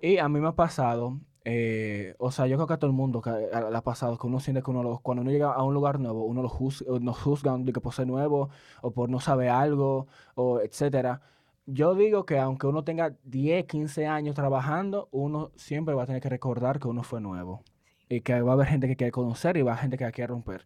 Y 0.00 0.18
a 0.18 0.28
mí 0.28 0.38
me 0.40 0.48
ha 0.48 0.52
pasado, 0.52 1.18
eh, 1.44 2.14
o 2.18 2.30
sea, 2.30 2.46
yo 2.46 2.56
creo 2.56 2.66
que 2.66 2.74
a 2.74 2.76
todo 2.78 2.90
el 2.90 2.96
mundo 2.96 3.20
que 3.20 3.30
a- 3.30 3.70
le 3.70 3.76
ha 3.76 3.82
pasado, 3.82 4.16
que 4.18 4.26
uno 4.26 4.38
siente 4.38 4.62
que 4.62 4.70
uno 4.70 4.82
lo- 4.82 4.98
cuando 5.00 5.22
uno 5.22 5.30
llega 5.30 5.52
a 5.52 5.62
un 5.64 5.74
lugar 5.74 5.98
nuevo, 5.98 6.24
uno 6.24 6.42
lo 6.42 6.48
juz- 6.48 6.84
o 6.88 7.00
nos 7.00 7.18
juzgan 7.18 7.64
de 7.64 7.72
que 7.72 7.80
por 7.80 7.92
ser 7.94 8.06
nuevo, 8.06 8.50
o 8.82 8.90
por 8.92 9.08
no 9.08 9.18
saber 9.18 9.48
algo, 9.50 10.06
o 10.36 10.60
etcétera. 10.60 11.20
Yo 11.66 11.94
digo 11.94 12.24
que 12.24 12.38
aunque 12.38 12.66
uno 12.66 12.84
tenga 12.84 13.14
10, 13.24 13.66
15 13.66 14.06
años 14.06 14.34
trabajando, 14.34 15.08
uno 15.10 15.50
siempre 15.56 15.94
va 15.94 16.04
a 16.04 16.06
tener 16.06 16.22
que 16.22 16.28
recordar 16.28 16.78
que 16.78 16.88
uno 16.88 17.02
fue 17.02 17.20
nuevo. 17.20 17.62
Y 18.08 18.20
que 18.22 18.40
va 18.40 18.52
a 18.52 18.54
haber 18.54 18.68
gente 18.68 18.86
que 18.88 18.96
quiere 18.96 19.10
conocer 19.10 19.56
y 19.58 19.62
va 19.62 19.72
a 19.72 19.74
haber 19.74 19.82
gente 19.82 19.98
que 19.98 20.10
quiere 20.12 20.28
romper. 20.28 20.64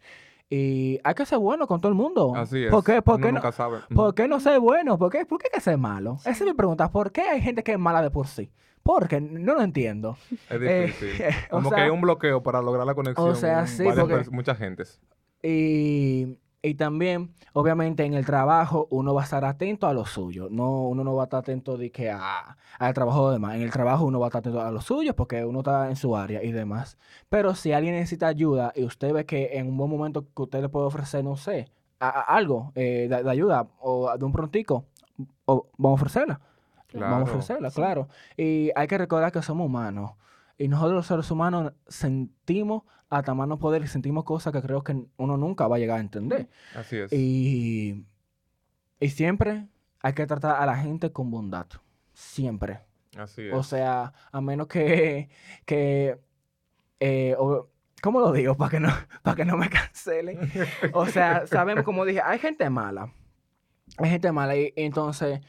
Y 0.54 1.00
hay 1.02 1.14
que 1.14 1.24
ser 1.24 1.38
bueno 1.38 1.66
con 1.66 1.80
todo 1.80 1.88
el 1.90 1.96
mundo. 1.96 2.34
Así 2.36 2.64
es. 2.64 2.70
¿Por 2.70 2.84
qué, 2.84 3.00
por 3.00 3.14
Uno 3.16 3.26
qué 3.26 3.32
no, 3.32 3.52
sabe. 3.52 3.78
Ujú. 3.78 3.94
¿Por 3.94 4.14
qué 4.14 4.28
no 4.28 4.38
ser 4.38 4.60
bueno? 4.60 4.98
¿Por 4.98 5.10
qué, 5.10 5.24
¿Por 5.24 5.38
qué 5.38 5.46
hay 5.50 5.56
que 5.56 5.60
ser 5.62 5.78
malo? 5.78 6.16
Esa 6.20 6.30
es 6.30 6.42
mi 6.42 6.52
pregunta. 6.52 6.90
¿Por 6.90 7.10
qué 7.10 7.22
hay 7.22 7.40
gente 7.40 7.62
que 7.62 7.72
es 7.72 7.78
mala 7.78 8.02
de 8.02 8.10
por 8.10 8.26
sí? 8.26 8.50
Porque 8.82 9.18
no 9.18 9.54
lo 9.54 9.62
entiendo. 9.62 10.18
Es 10.50 10.60
Eh, 10.60 10.82
difícil. 10.88 11.24
o 11.50 11.56
Como 11.56 11.70
que 11.70 11.76
sea- 11.76 11.84
hay 11.84 11.90
un 11.90 12.02
bloqueo 12.02 12.42
para 12.42 12.60
lograr 12.60 12.84
la 12.86 12.94
conexión. 12.94 13.34
sea, 13.34 13.60
en 13.60 13.66
sí, 13.66 13.84
porque- 13.98 14.28
muchas 14.30 14.58
gentes. 14.58 15.00
Y, 15.42 16.36
y 16.62 16.74
también, 16.74 17.34
obviamente, 17.54 18.04
en 18.04 18.14
el 18.14 18.24
trabajo 18.24 18.86
uno 18.90 19.12
va 19.14 19.22
a 19.22 19.24
estar 19.24 19.44
atento 19.44 19.86
a 19.88 19.92
lo 19.92 20.06
suyo. 20.06 20.48
No, 20.50 20.86
uno 20.88 21.02
no 21.04 21.14
va 21.16 21.22
a 21.22 21.26
estar 21.26 21.40
atento 21.40 21.76
de 21.76 21.90
que 21.90 22.10
a, 22.10 22.56
al 22.78 22.94
trabajo 22.94 23.28
de 23.28 23.34
demás. 23.34 23.56
En 23.56 23.62
el 23.62 23.70
trabajo 23.70 24.04
uno 24.04 24.20
va 24.20 24.26
a 24.26 24.28
estar 24.28 24.40
atento 24.40 24.60
a 24.60 24.70
lo 24.70 24.80
suyo 24.80 25.14
porque 25.16 25.44
uno 25.44 25.58
está 25.60 25.88
en 25.88 25.96
su 25.96 26.16
área 26.16 26.42
y 26.42 26.52
demás. 26.52 26.96
Pero 27.28 27.54
si 27.54 27.72
alguien 27.72 27.94
necesita 27.94 28.28
ayuda 28.28 28.72
y 28.76 28.84
usted 28.84 29.12
ve 29.12 29.26
que 29.26 29.58
en 29.58 29.68
un 29.68 29.76
buen 29.76 29.90
momento 29.90 30.24
que 30.34 30.42
usted 30.42 30.60
le 30.62 30.68
puede 30.68 30.86
ofrecer, 30.86 31.24
no 31.24 31.36
sé, 31.36 31.68
a- 32.00 32.08
a- 32.08 32.20
algo 32.36 32.72
eh, 32.74 33.06
de, 33.10 33.22
de 33.22 33.30
ayuda 33.30 33.66
o 33.80 34.16
de 34.16 34.24
un 34.24 34.32
prontico, 34.32 34.84
o, 35.46 35.66
vamos 35.78 35.98
a 36.00 36.02
ofrecerla. 36.02 36.40
Vamos 36.94 37.28
a 37.28 37.32
ofrecerla, 37.32 37.70
claro. 37.70 38.08
Y 38.36 38.70
hay 38.76 38.86
que 38.86 38.98
recordar 38.98 39.32
que 39.32 39.42
somos 39.42 39.66
humanos. 39.66 40.12
Y 40.62 40.68
nosotros 40.68 40.94
los 40.94 41.06
seres 41.06 41.30
humanos 41.30 41.72
sentimos 41.88 42.82
hasta 43.10 43.34
más 43.34 43.48
no 43.48 43.58
poder 43.58 43.82
y 43.82 43.86
sentimos 43.88 44.24
cosas 44.24 44.52
que 44.52 44.62
creo 44.62 44.82
que 44.84 44.96
uno 45.16 45.36
nunca 45.36 45.66
va 45.66 45.76
a 45.76 45.78
llegar 45.78 45.98
a 45.98 46.00
entender. 46.00 46.48
Así 46.76 46.96
es. 46.96 47.12
Y, 47.12 48.06
y 49.00 49.08
siempre 49.10 49.66
hay 50.00 50.12
que 50.14 50.26
tratar 50.26 50.62
a 50.62 50.66
la 50.66 50.76
gente 50.76 51.10
con 51.12 51.30
bondad. 51.30 51.66
Siempre. 52.14 52.80
Así 53.16 53.42
es. 53.42 53.52
O 53.54 53.62
sea, 53.62 54.12
a 54.30 54.40
menos 54.40 54.68
que, 54.68 55.28
que 55.66 56.18
eh, 57.00 57.34
o- 57.38 57.68
¿cómo 58.02 58.20
lo 58.20 58.32
digo? 58.32 58.54
Para 58.56 58.70
que 58.70 58.80
no, 58.80 58.88
para 59.22 59.36
que 59.36 59.44
no 59.44 59.56
me 59.56 59.68
cancelen. 59.68 60.38
O 60.94 61.06
sea, 61.06 61.46
sabemos, 61.46 61.84
como 61.84 62.04
dije, 62.04 62.20
hay 62.24 62.38
gente 62.38 62.68
mala. 62.70 63.12
Hay 63.98 64.10
gente 64.10 64.30
mala 64.32 64.56
y, 64.56 64.72
y 64.76 64.82
entonces 64.84 65.40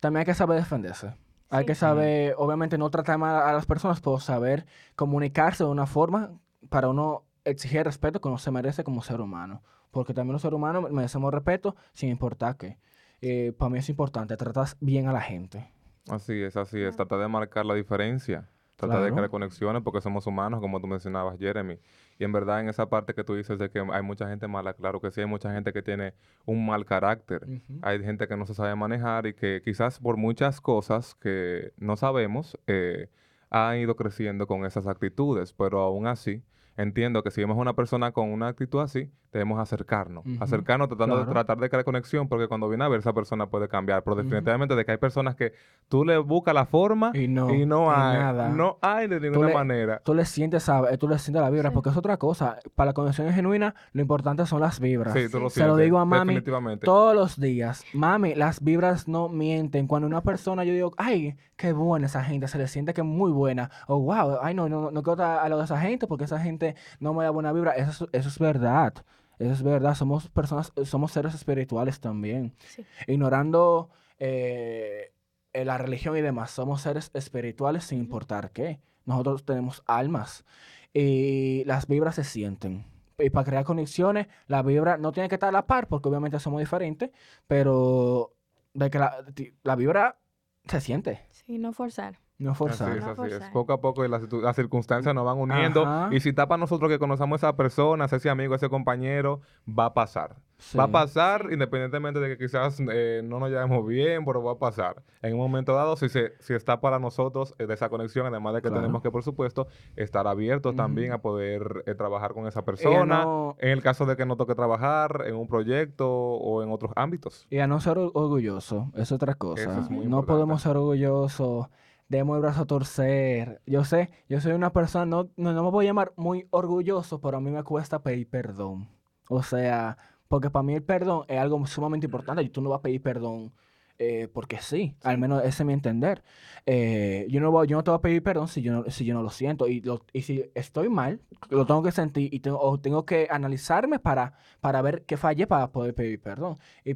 también 0.00 0.20
hay 0.20 0.26
que 0.26 0.34
saber 0.34 0.58
defenderse. 0.58 1.14
Hay 1.50 1.62
Sí. 1.62 1.66
que 1.68 1.74
saber, 1.74 2.34
obviamente, 2.36 2.76
no 2.78 2.90
tratar 2.90 3.18
mal 3.18 3.42
a 3.42 3.52
las 3.52 3.66
personas, 3.66 4.00
pero 4.00 4.20
saber 4.20 4.66
comunicarse 4.96 5.64
de 5.64 5.70
una 5.70 5.86
forma 5.86 6.32
para 6.68 6.88
uno 6.88 7.24
exigir 7.44 7.84
respeto 7.84 8.20
que 8.20 8.28
uno 8.28 8.38
se 8.38 8.50
merece 8.50 8.84
como 8.84 9.02
ser 9.02 9.20
humano. 9.20 9.62
Porque 9.90 10.12
también 10.12 10.34
los 10.34 10.42
seres 10.42 10.54
humanos 10.56 10.90
merecemos 10.90 11.32
respeto 11.32 11.74
sin 11.94 12.10
importar 12.10 12.56
qué. 12.56 12.78
Eh, 13.22 13.52
para 13.56 13.70
mí 13.70 13.78
es 13.78 13.88
importante 13.88 14.36
tratar 14.36 14.66
bien 14.80 15.08
a 15.08 15.12
la 15.12 15.20
gente. 15.22 15.72
Así 16.10 16.42
es, 16.42 16.56
así 16.56 16.80
es. 16.80 16.96
Tratar 16.96 17.18
de 17.20 17.28
marcar 17.28 17.64
la 17.66 17.74
diferencia. 17.74 18.48
Tratar 18.78 18.98
de 18.98 19.02
Claro. 19.08 19.14
crear 19.16 19.30
conexiones 19.30 19.82
porque 19.82 20.00
somos 20.00 20.26
humanos, 20.28 20.60
como 20.60 20.80
tú 20.80 20.86
mencionabas, 20.86 21.36
Jeremy. 21.38 21.78
Y 22.18 22.24
en 22.24 22.30
verdad, 22.32 22.60
en 22.60 22.68
esa 22.68 22.88
parte 22.88 23.12
que 23.12 23.24
tú 23.24 23.34
dices 23.34 23.58
de 23.58 23.70
que 23.70 23.80
hay 23.80 24.02
mucha 24.02 24.28
gente 24.28 24.46
mala, 24.46 24.72
claro 24.72 25.00
que 25.00 25.10
sí, 25.10 25.20
hay 25.20 25.26
mucha 25.26 25.52
gente 25.52 25.72
que 25.72 25.82
tiene 25.82 26.14
un 26.46 26.64
mal 26.64 26.84
carácter. 26.84 27.44
Hay 27.82 28.02
gente 28.04 28.28
que 28.28 28.36
no 28.36 28.46
se 28.46 28.54
sabe 28.54 28.74
manejar 28.76 29.26
y 29.26 29.34
que 29.34 29.62
quizás 29.64 29.98
por 29.98 30.16
muchas 30.16 30.60
cosas 30.60 31.16
que 31.16 31.72
no 31.76 31.96
sabemos, 31.96 32.56
eh, 32.68 33.08
ha 33.50 33.76
ido 33.76 33.96
creciendo 33.96 34.46
con 34.46 34.64
esas 34.64 34.86
actitudes, 34.86 35.52
pero 35.52 35.80
aún 35.80 36.06
así 36.06 36.42
entiendo 36.76 37.24
que 37.24 37.32
si 37.32 37.40
vemos 37.40 37.58
a 37.58 37.60
una 37.60 37.74
persona 37.74 38.12
con 38.12 38.30
una 38.30 38.46
actitud 38.48 38.80
así, 38.80 39.10
debemos 39.32 39.58
acercarnos. 39.60 40.24
Acercarnos 40.40 40.88
tratando 40.88 41.18
de 41.18 41.26
tratar 41.30 41.58
de 41.58 41.68
crear 41.68 41.84
conexión, 41.84 42.28
porque 42.28 42.48
cuando 42.48 42.68
viene 42.68 42.84
a 42.84 42.88
ver 42.88 43.00
esa 43.00 43.12
persona 43.12 43.46
puede 43.46 43.68
cambiar. 43.68 44.02
Pero 44.02 44.16
definitivamente 44.16 44.74
de 44.74 44.84
que 44.84 44.92
hay 44.92 44.96
personas 44.98 45.34
que 45.34 45.52
tú 45.88 46.04
le 46.04 46.18
buscas 46.18 46.54
la 46.54 46.64
forma 46.66 47.12
Y 47.14 47.28
no, 47.28 47.52
y 47.52 47.66
no 47.66 47.90
hay. 47.90 48.18
nada. 48.18 48.48
No 48.48 48.78
hay 48.80 49.06
de 49.08 49.20
ninguna 49.20 49.48
le- 49.48 49.54
manera. 49.54 50.00
Tú 50.04 50.14
le 50.14 50.24
sientes, 50.24 50.68
a- 50.68 50.96
tú 50.96 51.08
le 51.08 51.18
sientes 51.18 51.42
la 51.42 51.50
vibra, 51.50 51.68
Sí. 51.70 51.74
porque 51.74 51.90
es 51.90 51.96
otra 51.96 52.16
cosa. 52.16 52.58
Para 52.74 52.88
la 52.90 52.94
conexión 52.94 53.30
genuina, 53.32 53.74
lo 53.92 54.00
importante 54.02 54.46
son 54.46 54.60
las 54.60 54.80
vibras. 54.80 55.12
Sí, 55.12 55.28
tú 55.30 55.40
lo 55.40 55.50
Se 55.50 55.60
lo 55.60 55.66
sientes, 55.66 55.84
digo 55.84 55.98
a 55.98 56.04
mami 56.04 56.34
Definitivamente. 56.34 56.84
Todos 56.84 57.14
los 57.14 57.38
días. 57.40 57.84
Mami, 57.92 58.34
las 58.34 58.62
vibras 58.62 59.08
no 59.08 59.28
mienten. 59.28 59.86
Cuando 59.86 60.06
una 60.08 60.22
persona, 60.22 60.64
yo 60.64 60.72
digo, 60.72 60.92
ay, 60.96 61.36
qué 61.56 61.72
buena 61.72 62.06
esa 62.06 62.22
gente, 62.24 62.48
se 62.48 62.56
le 62.58 62.68
siente 62.68 62.94
que 62.94 63.00
es 63.02 63.06
muy 63.06 63.30
buena. 63.30 63.70
O 63.86 64.00
wow, 64.00 64.38
ay, 64.42 64.54
no, 64.54 64.68
no, 64.68 64.90
no 64.90 65.02
quiero 65.02 65.12
estar 65.22 65.40
a 65.44 65.48
lo 65.48 65.58
de 65.58 65.64
esa 65.64 65.78
gente 65.80 66.06
porque 66.06 66.24
esa 66.24 66.38
gente 66.38 66.76
no 67.00 67.12
me 67.14 67.24
da 67.24 67.30
buena 67.30 67.52
vibra. 67.52 67.72
Eso, 67.72 68.04
es- 68.04 68.10
eso 68.20 68.28
es 68.28 68.38
verdad. 68.38 68.94
Es 69.38 69.62
verdad. 69.62 69.94
Somos 69.94 70.28
personas, 70.28 70.72
somos 70.84 71.12
seres 71.12 71.34
espirituales 71.34 72.00
también. 72.00 72.54
Sí. 72.68 72.84
Ignorando 73.06 73.90
eh, 74.18 75.12
la 75.52 75.78
religión 75.78 76.16
y 76.16 76.20
demás, 76.20 76.50
somos 76.50 76.82
seres 76.82 77.10
espirituales 77.14 77.84
sin 77.84 77.98
importar 78.00 78.50
qué. 78.50 78.80
Nosotros 79.04 79.44
tenemos 79.44 79.82
almas 79.86 80.44
y 80.92 81.64
las 81.64 81.86
vibras 81.86 82.16
se 82.16 82.24
sienten. 82.24 82.84
Y 83.18 83.30
para 83.30 83.44
crear 83.44 83.64
conexiones, 83.64 84.28
la 84.46 84.62
vibra 84.62 84.96
no 84.96 85.12
tiene 85.12 85.28
que 85.28 85.36
estar 85.36 85.48
a 85.48 85.52
la 85.52 85.66
par 85.66 85.88
porque 85.88 86.08
obviamente 86.08 86.38
somos 86.38 86.60
diferentes, 86.60 87.10
pero 87.46 88.34
de 88.74 88.90
que 88.90 88.98
la, 88.98 89.24
la 89.62 89.76
vibra 89.76 90.18
se 90.66 90.80
siente, 90.80 91.20
Sí, 91.30 91.58
no 91.58 91.72
forzar. 91.72 92.18
No 92.38 92.52
Así 92.52 92.58
forzar. 92.58 92.96
es, 92.96 93.04
No 93.04 93.10
así 93.24 93.32
es. 93.34 93.40
Poco 93.52 93.72
a 93.72 93.80
poco 93.80 94.06
las, 94.06 94.22
las 94.32 94.54
circunstancias 94.56 95.12
nos 95.14 95.24
van 95.24 95.38
uniendo. 95.38 95.82
Ajá. 95.84 96.14
Y 96.14 96.20
si 96.20 96.28
está 96.28 96.46
para 96.46 96.58
nosotros 96.60 96.88
que 96.90 96.98
conozcamos 96.98 97.42
a 97.42 97.48
esa 97.48 97.56
persona, 97.56 98.04
a 98.04 98.16
ese 98.16 98.30
amigo, 98.30 98.52
a 98.52 98.56
ese 98.56 98.68
compañero, 98.68 99.40
va 99.68 99.86
a 99.86 99.94
pasar. 99.94 100.36
Va 100.76 100.84
a 100.84 100.88
pasar 100.88 101.46
independientemente 101.52 102.18
de 102.18 102.28
que 102.36 102.44
quizás 102.44 102.80
eh, 102.90 103.22
no 103.24 103.38
nos 103.38 103.48
llevemos 103.48 103.86
bien, 103.86 104.24
pero 104.24 104.42
va 104.42 104.52
a 104.52 104.58
pasar. 104.58 105.04
En 105.22 105.34
un 105.34 105.38
momento 105.40 105.72
dado, 105.72 105.94
si, 105.96 106.08
se, 106.08 106.32
si 106.40 106.52
está 106.52 106.80
para 106.80 106.98
nosotros 106.98 107.54
eh, 107.58 107.66
de 107.66 107.74
esa 107.74 107.88
conexión, 107.88 108.26
además 108.26 108.54
de 108.54 108.62
que 108.62 108.68
Claro. 108.68 108.82
tenemos 108.82 109.00
que, 109.02 109.10
por 109.12 109.22
supuesto, 109.22 109.68
estar 109.94 110.26
abiertos 110.26 110.74
también 110.74 111.12
a 111.12 111.18
poder 111.18 111.84
eh, 111.86 111.94
trabajar 111.94 112.34
con 112.34 112.46
esa 112.48 112.64
persona. 112.64 113.22
no- 113.22 113.56
En 113.60 113.68
el 113.70 113.82
caso 113.82 114.04
de 114.04 114.16
que 114.16 114.26
no 114.26 114.36
toque 114.36 114.56
trabajar 114.56 115.22
en 115.26 115.36
un 115.36 115.46
proyecto 115.46 116.08
o 116.10 116.62
en 116.64 116.70
otros 116.72 116.90
ámbitos. 116.96 117.46
Y 117.50 117.58
a 117.58 117.68
no 117.68 117.78
ser 117.80 117.96
or- 117.98 118.10
orgulloso, 118.14 118.90
es 118.96 119.12
otra 119.12 119.34
cosa. 119.34 119.62
Eso 119.62 119.80
es 119.80 119.90
muy 119.90 119.98
no 120.00 120.04
importante. 120.18 120.32
podemos 120.32 120.62
ser 120.62 120.76
orgullosos, 120.76 121.68
demos 122.08 122.36
el 122.36 122.42
brazo 122.42 122.62
a 122.62 122.66
torcer. 122.66 123.60
Yo 123.66 123.84
sé, 123.84 124.10
yo 124.28 124.40
soy 124.40 124.52
una 124.52 124.72
persona, 124.72 125.06
no, 125.06 125.28
no, 125.36 125.52
no 125.52 125.62
me 125.64 125.70
voy 125.70 125.86
a 125.86 125.88
llamar 125.90 126.12
muy 126.16 126.46
orgulloso, 126.50 127.20
pero 127.20 127.38
a 127.38 127.40
mí 127.40 127.50
me 127.50 127.62
cuesta 127.62 128.02
pedir 128.02 128.28
perdón. 128.28 128.88
O 129.28 129.42
sea, 129.42 129.96
porque 130.28 130.50
para 130.50 130.62
mí 130.62 130.74
el 130.74 130.82
perdón 130.82 131.24
es 131.28 131.38
algo 131.38 131.64
sumamente 131.66 132.06
importante 132.06 132.42
y 132.42 132.48
tú 132.50 132.60
no 132.62 132.70
vas 132.70 132.78
a 132.80 132.82
pedir 132.82 133.02
perdón 133.02 133.52
eh, 134.00 134.28
porque 134.32 134.58
sí, 134.60 134.94
al 135.02 135.18
menos 135.18 135.40
ese 135.44 135.62
es 135.62 135.66
mi 135.66 135.72
entender. 135.72 136.22
Eh, 136.66 137.26
yo, 137.30 137.40
no 137.40 137.50
voy- 137.50 137.66
yo 137.66 137.76
no 137.76 137.82
te 137.84 137.90
voy 137.90 137.98
a 137.98 138.00
pedir 138.00 138.22
perdón 138.22 138.46
si 138.48 138.62
yo 138.62 138.72
no, 138.72 138.90
si 138.90 139.04
yo 139.04 139.14
no 139.14 139.22
lo 139.22 139.30
siento 139.30 139.66
y, 139.68 139.80
lo- 139.80 140.04
y 140.12 140.22
si 140.22 140.50
estoy 140.54 140.88
mal, 140.88 141.20
lo 141.50 141.66
tengo 141.66 141.82
que 141.82 141.90
sentir 141.92 142.32
y 142.32 142.40
tengo, 142.40 142.60
o 142.60 142.78
tengo 142.78 143.04
que 143.04 143.26
analizarme 143.30 143.98
para, 143.98 144.34
para 144.60 144.82
ver 144.82 145.04
qué 145.04 145.16
fallé 145.16 145.46
para 145.48 145.72
poder 145.72 145.94
pedir 145.94 146.20
perdón. 146.22 146.58
Y, 146.84 146.94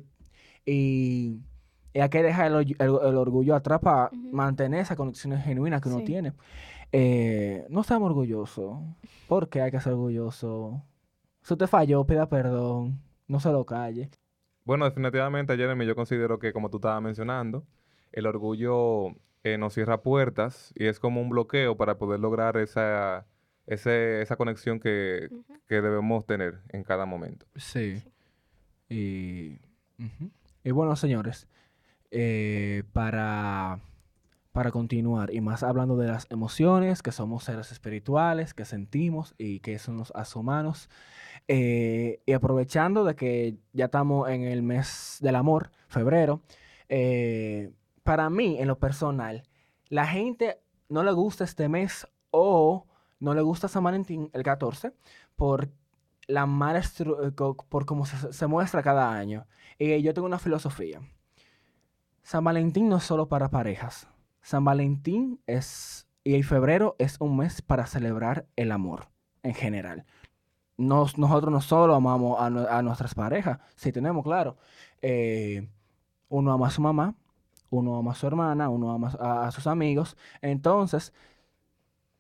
y, 0.67 1.39
Y 1.95 2.01
hay 2.01 2.09
que 2.09 2.23
dejar 2.23 2.47
el, 2.47 2.55
orgu- 2.55 2.77
el- 2.79 3.09
el 3.09 3.17
orgullo 3.17 3.55
atrás 3.55 3.81
para 3.81 4.11
mantener 4.33 4.81
esa 4.81 4.97
conexión 4.97 5.37
genuina 5.39 5.81
que 5.81 5.89
uno 5.89 5.99
Sí. 5.99 6.05
tiene. 6.05 6.33
Eh, 6.93 7.67
no 7.69 7.83
seamos 7.83 8.09
orgullosos. 8.11 8.79
¿Por 9.29 9.49
qué 9.49 9.63
hay 9.63 9.71
que 9.71 9.81
ser 9.81 9.93
orgulloso? 9.95 10.83
Si 11.43 11.53
usted 11.55 11.67
falló, 11.67 12.05
pida 12.05 12.29
perdón. 12.29 13.01
No 13.29 13.41
se 13.41 13.51
lo 13.51 13.65
calle. 13.65 14.11
Bueno, 14.65 14.85
definitivamente, 14.85 15.57
Jeremy, 15.57 15.87
yo 15.87 15.95
considero 15.95 16.39
que, 16.39 16.53
como 16.53 16.71
tú 16.71 16.77
estabas 16.77 17.03
mencionando, 17.03 17.65
el 18.13 18.27
orgullo 18.27 19.15
eh, 19.45 19.59
nos 19.59 19.75
cierra 19.75 20.03
puertas 20.03 20.73
y 20.77 20.87
es 20.87 21.01
como 21.01 21.21
un 21.21 21.29
bloqueo 21.31 21.77
para 21.77 21.99
poder 21.99 22.21
lograr 22.21 22.57
esa, 22.59 23.27
ese- 23.67 24.23
esa 24.23 24.37
conexión 24.37 24.79
que, 24.79 25.29
que 25.67 25.81
debemos 25.81 26.27
tener 26.27 26.61
en 26.69 26.85
cada 26.85 27.07
momento. 27.07 27.45
Sí. 27.57 28.03
Y, 28.89 29.55
ujú. 29.99 30.31
y 30.65 30.71
bueno, 30.71 30.95
señores, 30.97 31.49
eh, 32.15 32.83
para, 32.93 33.81
para 34.53 34.71
continuar 34.71 35.33
y 35.33 35.41
más 35.41 35.63
hablando 35.63 35.97
de 35.97 36.09
las 36.09 36.31
emociones, 36.31 37.03
que 37.03 37.11
somos 37.11 37.45
seres 37.45 37.73
espirituales, 37.73 38.53
que 38.53 38.67
sentimos 38.67 39.35
y 39.39 39.61
que 39.61 39.79
son 39.79 39.97
los 39.97 40.13
humanos, 40.37 40.91
eh, 41.49 42.21
y 42.27 42.33
aprovechando 42.33 43.05
de 43.05 43.17
que 43.17 43.57
ya 43.73 43.87
estamos 43.87 44.29
en 44.29 44.43
el 44.43 44.63
mes 44.63 45.17
del 45.23 45.37
amor, 45.37 45.71
febrero, 45.89 46.43
eh, 46.91 47.73
para 48.03 48.29
mí, 48.29 48.59
en 48.61 48.69
lo 48.69 48.79
personal, 48.79 49.45
la 49.89 50.07
gente 50.07 50.61
no 50.91 51.05
le 51.05 51.13
gusta 51.13 51.45
este 51.45 51.71
mes 51.71 52.07
o 52.31 52.87
no 53.21 53.33
le 53.33 53.41
gusta 53.41 53.69
San 53.69 53.85
Valentín 53.85 54.29
el 54.35 54.43
14 54.43 54.93
por 55.35 55.71
la 56.27 56.45
mala 56.45 56.83
por 57.71 57.87
cómo 57.87 58.05
se, 58.05 58.35
se 58.35 58.47
muestra 58.47 58.83
cada 58.83 59.13
año. 59.15 59.47
Y 59.79 60.03
yo 60.03 60.13
tengo 60.13 60.27
una 60.27 60.39
filosofía. 60.39 61.01
San 62.23 62.45
Valentín 62.45 62.89
no 62.89 62.97
es 62.97 63.05
solo 63.05 63.29
para 63.29 63.51
parejas. 63.51 64.09
San 64.41 64.65
Valentín 64.65 65.41
es, 65.47 66.07
y 66.25 66.35
el 66.35 66.45
febrero 66.45 66.97
es 66.99 67.17
un 67.21 67.37
mes 67.37 67.63
para 67.63 67.87
celebrar 67.87 68.47
el 68.57 68.73
amor 68.73 69.09
en 69.43 69.55
general. 69.55 70.05
Nos- 70.77 71.19
nosotros 71.19 71.53
no 71.53 71.61
solo 71.61 71.95
amamos 71.95 72.41
a, 72.41 72.49
nue- 72.51 72.69
a 72.69 72.83
nuestras 72.83 73.15
parejas, 73.15 73.59
si 73.77 73.93
tenemos 73.93 74.25
claro. 74.25 74.57
eh, 75.03 75.69
uno 76.29 76.53
ama 76.53 76.69
a 76.69 76.71
su 76.71 76.81
mamá, 76.81 77.15
uno 77.71 77.97
ama 77.97 78.13
a 78.13 78.15
su 78.15 78.27
hermana, 78.27 78.69
uno 78.69 78.91
ama 78.93 79.09
a, 79.21 79.51
sus 79.51 79.67
amigos. 79.67 80.17
Entonces, 80.41 81.13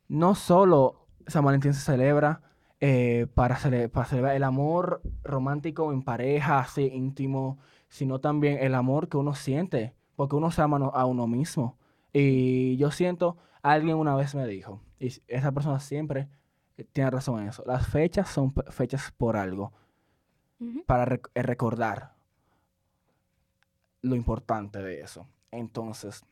no 0.09 0.35
solo 0.35 1.06
San 1.26 1.44
Valentín 1.44 1.73
se 1.75 1.80
celebra 1.80 2.42
eh, 2.80 3.26
para, 3.35 3.56
para 3.92 4.06
celebrar 4.06 4.35
el 4.37 4.42
amor 4.44 5.00
romántico 5.23 5.92
en 5.92 6.02
pareja, 6.02 6.59
así 6.59 6.82
íntimo, 6.92 7.59
sino 7.93 8.21
también 8.21 8.57
el 8.59 8.75
amor 8.75 9.11
que 9.11 9.19
uno 9.19 9.35
siente, 9.35 9.93
porque 10.17 10.35
uno 10.35 10.51
se 10.51 10.63
ama 10.63 10.79
a 10.95 11.05
uno 11.05 11.27
mismo. 11.27 11.77
Y 12.11 12.79
yo 12.79 12.91
siento, 12.91 13.37
alguien 13.61 13.97
una 13.97 14.15
vez 14.15 14.35
me 14.35 14.47
dijo, 14.47 14.81
y 14.99 15.09
esa 15.29 15.53
persona 15.53 15.79
siempre 15.79 16.29
eh, 16.79 16.85
tiene 16.91 17.11
razón 17.11 17.43
en 17.43 17.49
eso, 17.49 17.63
las 17.67 17.87
fechas 17.87 18.31
son 18.31 18.55
fechas 18.71 19.13
por 19.17 19.37
algo, 19.37 19.73
para 20.87 21.05
rec- 21.05 21.31
eh, 21.35 21.43
recordar 21.43 22.15
lo 24.01 24.17
importante 24.17 24.81
de 24.83 25.01
eso. 25.03 25.27
Entonces, 25.51 26.25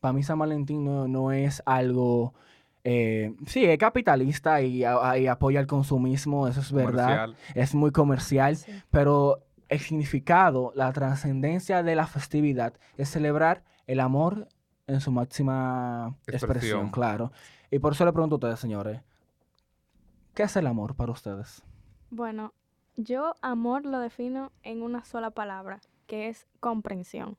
para 0.00 0.12
mí 0.12 0.22
San 0.22 0.38
Valentín 0.38 0.84
no, 0.84 1.06
no 1.06 1.30
es 1.32 1.62
algo... 1.66 2.34
eh, 2.82 3.34
sí, 3.46 3.64
es 3.64 3.78
capitalista 3.78 4.62
y, 4.62 4.84
a- 4.84 5.16
y 5.18 5.26
apoya 5.26 5.60
el 5.60 5.66
consumismo, 5.66 6.48
eso 6.48 6.60
es 6.60 6.72
verdad. 6.72 7.30
Es 7.54 7.74
muy 7.74 7.90
comercial, 7.92 8.56
Sí. 8.56 8.72
pero 8.90 9.44
el 9.70 9.78
significado, 9.78 10.72
la 10.74 10.92
trascendencia 10.92 11.82
de 11.82 11.94
la 11.94 12.06
festividad 12.06 12.74
es 12.96 13.08
celebrar 13.08 13.64
el 13.86 14.00
amor 14.00 14.48
en 14.86 15.00
su 15.00 15.12
máxima 15.12 16.16
expresión, 16.26 16.50
Expresión. 16.50 16.90
claro. 16.90 17.32
Y 17.70 17.78
por 17.78 17.92
eso 17.92 18.04
le 18.04 18.12
pregunto 18.12 18.34
a 18.34 18.38
ustedes, 18.38 18.58
señores, 18.58 19.00
¿qué 20.34 20.42
es 20.42 20.56
el 20.56 20.66
amor 20.66 20.96
para 20.96 21.12
ustedes? 21.12 21.62
Bueno, 22.10 22.52
yo 22.96 23.36
amor 23.42 23.86
lo 23.86 24.00
defino 24.00 24.50
en 24.64 24.82
una 24.82 25.04
sola 25.04 25.30
palabra, 25.30 25.80
que 26.08 26.28
es 26.28 26.48
comprensión. 26.58 27.36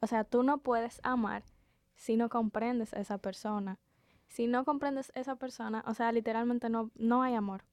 O 0.00 0.06
sea, 0.06 0.24
tú 0.24 0.42
no 0.42 0.58
puedes 0.58 1.00
amar 1.02 1.42
si 1.96 2.16
no 2.18 2.28
comprendes 2.28 2.92
a 2.92 3.00
esa 3.00 3.16
persona. 3.16 3.78
Si 4.28 4.46
no 4.46 4.64
comprendes 4.66 5.10
a 5.14 5.20
esa 5.20 5.36
persona, 5.36 5.82
o 5.86 5.94
sea, 5.94 6.12
literalmente 6.12 6.68
no, 6.68 6.90
no 6.96 7.22
hay 7.22 7.34
amor. 7.34 7.64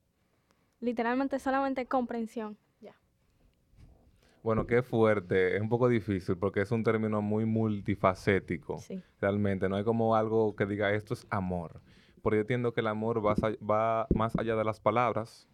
Literalmente 0.80 1.40
solamente 1.40 1.86
comprensión. 1.86 2.58
Bueno, 4.44 4.66
qué 4.66 4.82
fuerte. 4.82 5.56
Es 5.56 5.62
un 5.62 5.70
poco 5.70 5.90
difícil 5.90 6.38
porque 6.38 6.62
es 6.62 6.72
un 6.72 6.84
término 6.84 7.22
muy 7.22 7.46
multifacético. 7.46 8.80
Sí. 8.80 9.02
Realmente, 9.20 9.68
no 9.68 9.76
hay 9.76 9.84
como 9.84 10.16
algo 10.16 10.56
que 10.56 10.66
diga 10.66 10.94
esto 10.94 11.14
es 11.14 11.28
amor. 11.30 11.82
Porque 12.22 12.38
yo 12.38 12.42
entiendo 12.42 12.74
que 12.74 12.82
el 12.82 12.88
amor 12.88 13.26
va, 13.26 13.36
va 13.68 14.08
más 14.14 14.38
allá 14.38 14.56
de 14.56 14.64
las 14.64 14.80
palabras, 14.80 15.48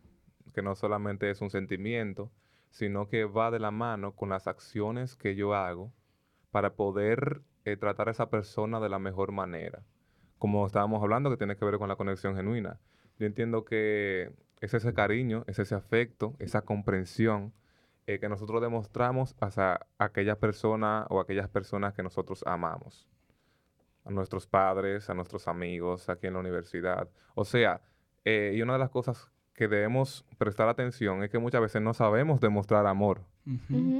que 0.53 0.61
no 0.61 0.75
solamente 0.75 1.29
es 1.29 1.41
un 1.41 1.49
sentimiento, 1.49 2.31
sino 2.69 3.07
que 3.07 3.25
va 3.25 3.51
de 3.51 3.59
la 3.59 3.71
mano 3.71 4.13
con 4.13 4.29
las 4.29 4.47
acciones 4.47 5.15
que 5.15 5.35
yo 5.35 5.53
hago 5.53 5.91
para 6.51 6.73
poder 6.73 7.41
eh, 7.65 7.77
tratar 7.77 8.07
a 8.07 8.11
esa 8.11 8.29
persona 8.29 8.79
de 8.79 8.89
la 8.89 8.99
mejor 8.99 9.31
manera. 9.31 9.83
Como 10.37 10.65
estábamos 10.65 11.01
hablando, 11.01 11.29
que 11.29 11.37
tiene 11.37 11.55
que 11.55 11.65
ver 11.65 11.77
con 11.77 11.89
la 11.89 11.95
conexión 11.95 12.35
genuina. 12.35 12.79
Yo 13.17 13.25
entiendo 13.25 13.65
que 13.65 14.31
es 14.61 14.73
ese 14.73 14.93
cariño, 14.93 15.43
es 15.47 15.59
ese 15.59 15.75
afecto, 15.75 16.35
esa 16.39 16.61
comprensión 16.61 17.53
eh, 18.07 18.19
que 18.19 18.29
nosotros 18.29 18.61
demostramos 18.61 19.35
hacia 19.39 19.79
aquella 19.97 20.37
persona 20.37 21.07
o 21.09 21.19
aquellas 21.19 21.49
personas 21.49 21.93
que 21.93 22.03
nosotros 22.03 22.43
amamos. 22.45 23.07
A 24.03 24.11
nuestros 24.11 24.45
padres, 24.45 25.09
a 25.09 25.15
nuestros 25.15 25.47
amigos, 25.47 26.09
aquí 26.09 26.27
en 26.27 26.33
la 26.33 26.39
universidad. 26.39 27.09
O 27.33 27.43
sea, 27.43 27.81
eh, 28.23 28.53
y 28.55 28.61
una 28.61 28.73
de 28.73 28.79
las 28.79 28.91
cosas 28.91 29.31
que 29.55 29.67
debemos 29.67 30.25
prestar 30.37 30.67
atención 30.67 31.23
es 31.23 31.29
que 31.29 31.39
muchas 31.39 31.61
veces 31.61 31.81
no 31.81 31.93
sabemos 31.93 32.39
demostrar 32.39 32.85
amor. 32.85 33.21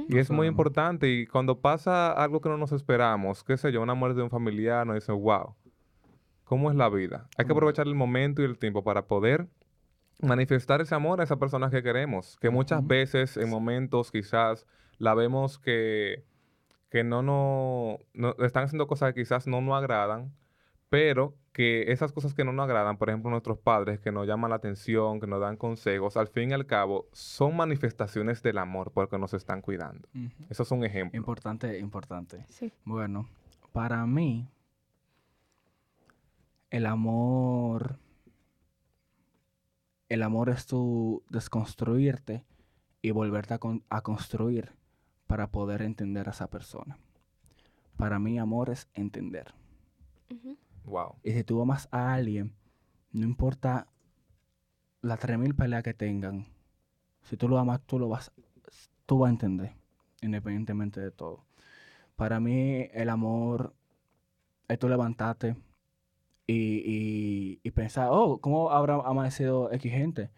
Y 0.08 0.18
es 0.18 0.30
muy 0.30 0.46
importante. 0.46 1.08
Y 1.08 1.26
cuando 1.26 1.60
pasa 1.60 2.12
algo 2.12 2.40
que 2.40 2.48
no 2.48 2.58
nos 2.58 2.72
esperamos, 2.72 3.42
qué 3.42 3.56
sé 3.56 3.72
yo, 3.72 3.82
una 3.82 3.94
muerte 3.94 4.18
de 4.18 4.24
un 4.24 4.30
familiar, 4.30 4.86
nos 4.86 4.96
dicen, 4.96 5.20
wow, 5.20 5.54
¿cómo 6.44 6.70
es 6.70 6.76
la 6.76 6.88
vida? 6.88 7.28
Hay 7.38 7.46
que 7.46 7.52
aprovechar 7.52 7.86
el 7.86 7.94
momento 7.94 8.42
y 8.42 8.44
el 8.44 8.58
tiempo 8.58 8.84
para 8.84 9.06
poder 9.06 9.48
manifestar 10.20 10.80
ese 10.80 10.94
amor 10.94 11.20
a 11.20 11.24
esa 11.24 11.36
persona 11.36 11.70
que 11.70 11.82
queremos. 11.82 12.36
Que 12.40 12.50
muchas 12.50 12.86
veces, 12.86 13.36
en 13.36 13.50
momentos 13.50 14.10
quizás, 14.10 14.66
la 14.98 15.14
vemos 15.14 15.58
que, 15.58 16.24
que 16.90 17.04
no 17.04 17.22
nos 17.22 17.98
no, 18.14 18.34
están 18.44 18.64
haciendo 18.64 18.86
cosas 18.86 19.12
que 19.12 19.22
quizás 19.22 19.46
no 19.46 19.60
nos 19.60 19.76
agradan, 19.76 20.32
pero 20.88 21.34
que 21.52 21.90
esas 21.90 22.12
cosas 22.12 22.34
que 22.34 22.44
no 22.44 22.52
nos 22.52 22.64
agradan, 22.64 22.96
por 22.96 23.08
ejemplo, 23.08 23.30
nuestros 23.30 23.58
padres 23.58 23.98
que 23.98 24.12
nos 24.12 24.26
llaman 24.26 24.50
la 24.50 24.56
atención, 24.56 25.20
que 25.20 25.26
nos 25.26 25.40
dan 25.40 25.56
consejos, 25.56 26.16
al 26.16 26.28
fin 26.28 26.50
y 26.50 26.54
al 26.54 26.66
cabo, 26.66 27.08
son 27.12 27.56
manifestaciones 27.56 28.42
del 28.42 28.58
amor 28.58 28.92
porque 28.92 29.18
nos 29.18 29.34
están 29.34 29.62
cuidando. 29.62 30.08
Eso 30.48 30.62
es 30.62 30.70
un 30.70 30.84
ejemplo. 30.84 31.16
Importante, 31.16 31.78
importante. 31.78 32.44
Sí. 32.48 32.72
Bueno, 32.84 33.28
para 33.72 34.06
mí, 34.06 34.48
el 36.70 36.86
amor, 36.86 37.98
el 40.08 40.22
amor 40.22 40.50
es 40.50 40.66
tu 40.66 41.22
desconstruirte 41.30 42.44
y 43.02 43.10
volverte 43.10 43.54
a, 43.54 43.58
con- 43.58 43.84
a 43.88 44.02
construir 44.02 44.72
para 45.26 45.50
poder 45.50 45.82
entender 45.82 46.28
a 46.28 46.32
esa 46.32 46.48
persona. 46.48 46.98
Para 47.96 48.18
mí, 48.18 48.38
amor 48.38 48.70
es 48.70 48.88
entender. 48.94 49.54
Wow. 50.84 51.16
Y 51.22 51.32
si 51.32 51.42
tú 51.44 51.60
amas 51.60 51.88
a 51.90 52.14
alguien, 52.14 52.52
no 53.12 53.24
importa 53.24 53.88
las 55.00 55.18
3000 55.18 55.54
peleas 55.54 55.82
que 55.82 55.94
tengan, 55.94 56.46
si 57.22 57.36
tú 57.36 57.48
lo 57.48 57.58
amas, 57.58 57.80
tú 57.86 57.98
lo 57.98 58.08
vas, 58.08 58.32
tú 59.06 59.18
vas 59.18 59.28
a 59.28 59.32
entender, 59.32 59.72
independientemente 60.22 61.00
de 61.00 61.10
todo. 61.10 61.44
Para 62.14 62.38
mí, 62.40 62.88
el 62.92 63.08
amor 63.08 63.74
es 64.68 64.78
tú 64.78 64.88
levantarte 64.88 65.56
y, 66.46 66.82
y, 66.84 67.60
y 67.62 67.70
pensar, 67.72 68.08
oh, 68.10 68.38
¿cómo 68.40 68.70
habrá 68.70 68.94
amanecido 68.96 69.72
X 69.72 69.92
gente? 69.92 70.30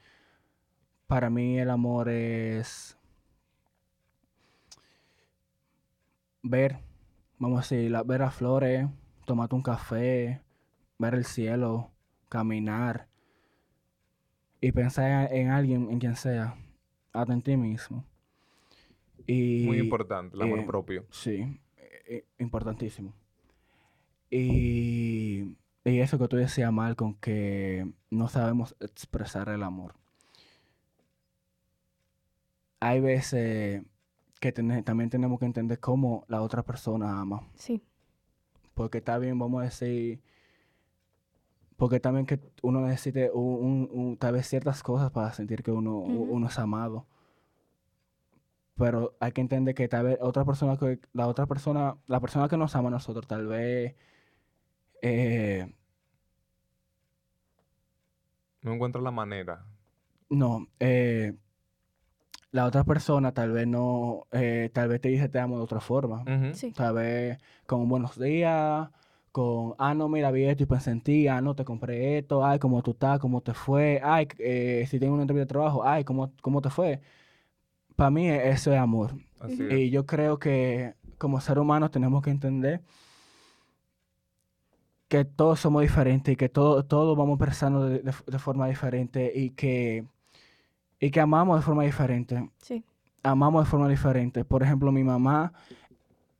Para 1.07 1.31
mí, 1.31 1.59
el 1.59 1.71
amor 1.71 2.09
es 2.09 2.97
ver, 6.43 6.79
vamos 7.39 7.59
a 7.59 7.63
decir, 7.63 7.91
la- 7.91 8.03
ver 8.03 8.21
las 8.21 8.35
flores, 8.35 8.87
tomarte 9.27 9.55
un 9.55 9.63
café, 9.63 10.41
ver 10.99 11.15
el 11.15 11.25
cielo, 11.25 11.91
caminar 12.29 13.09
y 14.61 14.73
pensar 14.73 15.33
en, 15.33 15.47
en 15.47 15.51
alguien, 15.51 15.91
en 15.91 15.99
quien 15.99 16.17
sea, 16.17 16.57
hasta 17.13 17.33
en 17.33 17.43
ti 17.43 17.57
mismo. 17.57 18.05
Y, 19.27 19.67
Muy 19.67 19.79
importante, 19.79 20.37
el 20.37 20.43
amor 20.43 20.61
eh, 20.61 20.67
propio. 20.67 21.05
Sí, 21.11 21.61
eh, 21.77 22.03
eh, 22.07 22.25
importantísimo. 22.39 23.13
Y, 24.31 25.57
y 25.89 26.01
eso 26.01 26.19
que 26.19 26.29
tú 26.29 26.37
decías, 26.37 26.73
Malcolm, 26.73 27.15
que 27.21 27.91
no 28.11 28.29
sabemos 28.29 28.77
expresar 28.81 29.49
el 29.49 29.63
amor. 29.63 29.95
Hay 32.81 33.01
veces 33.01 33.83
que 34.41 34.53
también 34.53 35.11
tenemos 35.11 35.39
que 35.41 35.47
entender 35.47 35.81
cómo 35.81 36.25
la 36.29 36.43
otra 36.43 36.63
persona 36.63 37.21
ama. 37.21 37.43
Sí. 37.57 37.83
Porque 38.75 38.99
está 38.99 39.19
bien, 39.19 39.39
vamos 39.39 39.61
a 39.61 39.65
decir, 39.65 40.21
porque 41.77 41.99
también 41.99 42.27
que 42.27 42.39
uno 42.63 42.81
necesite 42.81 43.31
un, 43.33 43.65
un- 43.65 43.91
un- 43.93 44.17
tal 44.17 44.35
vez 44.35 44.47
ciertas 44.47 44.83
cosas 44.83 45.11
para 45.11 45.33
sentir 45.33 45.63
que 45.63 45.73
uno, 45.73 45.99
uno 45.99 46.47
es 46.47 46.59
amado. 46.59 47.07
Pero 48.77 49.17
hay 49.19 49.33
que 49.33 49.41
entender 49.41 49.75
que 49.75 49.89
tal 49.89 50.05
vez 50.07 50.19
otra 50.21 50.45
persona 50.45 50.77
que, 50.77 51.01
la 51.13 51.27
otra 51.27 51.47
persona, 51.47 51.97
la 52.07 52.21
persona 52.21 52.49
que 52.49 52.57
nos 52.57 52.77
ama 52.77 52.89
a 52.89 52.93
nosotros, 52.93 53.27
tal 53.27 53.49
vez 53.49 53.97
eh, 55.03 55.73
No 58.69 58.75
encuentro 58.75 59.01
la 59.01 59.11
manera. 59.11 59.65
no, 60.29 60.67
eh, 60.79 61.33
la 62.51 62.67
otra 62.67 62.85
persona 62.85 63.33
tal 63.33 63.53
vez 63.53 63.67
no, 63.67 64.27
eh, 64.31 64.71
tal 64.75 64.89
vez 64.89 65.01
te 65.01 65.09
dice 65.09 65.29
te 65.31 65.39
amo 65.39 65.57
de 65.57 65.63
otra 65.65 65.81
forma. 65.81 66.23
Sí. 66.53 66.73
Tal 66.73 66.95
vez 66.95 67.39
con 67.67 67.89
buenos 67.89 68.19
días, 68.19 68.91
con, 69.33 69.75
ah, 69.79 69.95
no, 69.95 70.09
mira, 70.09 70.31
vi 70.31 70.45
esto 70.45 70.65
y 70.65 70.67
pensé 70.67 70.91
en 70.91 71.01
ti, 71.01 71.29
ah, 71.29 71.41
no, 71.41 71.55
te 71.55 71.65
compré 71.65 72.19
esto, 72.19 72.45
ay, 72.45 72.59
cómo 72.59 72.83
tú 72.83 72.91
estás, 72.91 73.19
cómo 73.21 73.41
te 73.41 73.55
fue, 73.55 74.01
ay, 74.05 74.29
eh, 74.39 74.87
si 74.89 74.99
tengo 74.99 75.15
una 75.15 75.23
entrevista 75.23 75.47
de 75.47 75.49
trabajo, 75.49 75.83
ay, 75.85 76.05
cómo, 76.05 76.33
cómo 76.43 76.61
te 76.61 76.69
fue. 76.71 77.01
Para 77.97 78.11
mí 78.11 78.29
e- 78.29 78.51
eso 78.51 78.73
es 78.73 78.79
amor. 78.79 79.15
Así 79.41 79.63
Ujú. 79.63 79.73
es. 79.73 79.79
Y 79.81 79.91
yo 79.91 80.05
creo 80.07 80.39
que 80.39 80.95
como 81.19 81.41
ser 81.41 81.59
humanos 81.59 81.91
tenemos 81.91 82.23
que 82.23 82.31
entender 82.31 82.83
que 85.09 85.25
todos 85.25 85.59
somos 85.61 85.83
diferentes 85.83 86.33
y 86.33 86.37
que 86.37 86.49
todo- 86.49 86.85
todos 86.85 87.17
vamos 87.17 87.39
pensando 87.39 87.85
de, 87.87 88.01
de- 88.01 88.13
de 88.27 88.39
forma 88.39 88.67
diferente 88.69 89.33
y 89.35 89.51
que, 89.51 90.05
y 91.01 91.11
que 91.11 91.21
amamos 91.21 91.59
de 91.59 91.63
forma 91.63 91.83
diferente 91.85 92.51
Sí. 92.63 92.83
amamos 93.23 93.65
de 93.65 93.71
forma 93.71 93.89
diferente. 93.89 94.45
Por 94.45 94.63
ejemplo, 94.63 94.93
mi 94.93 95.03
mamá, 95.05 95.53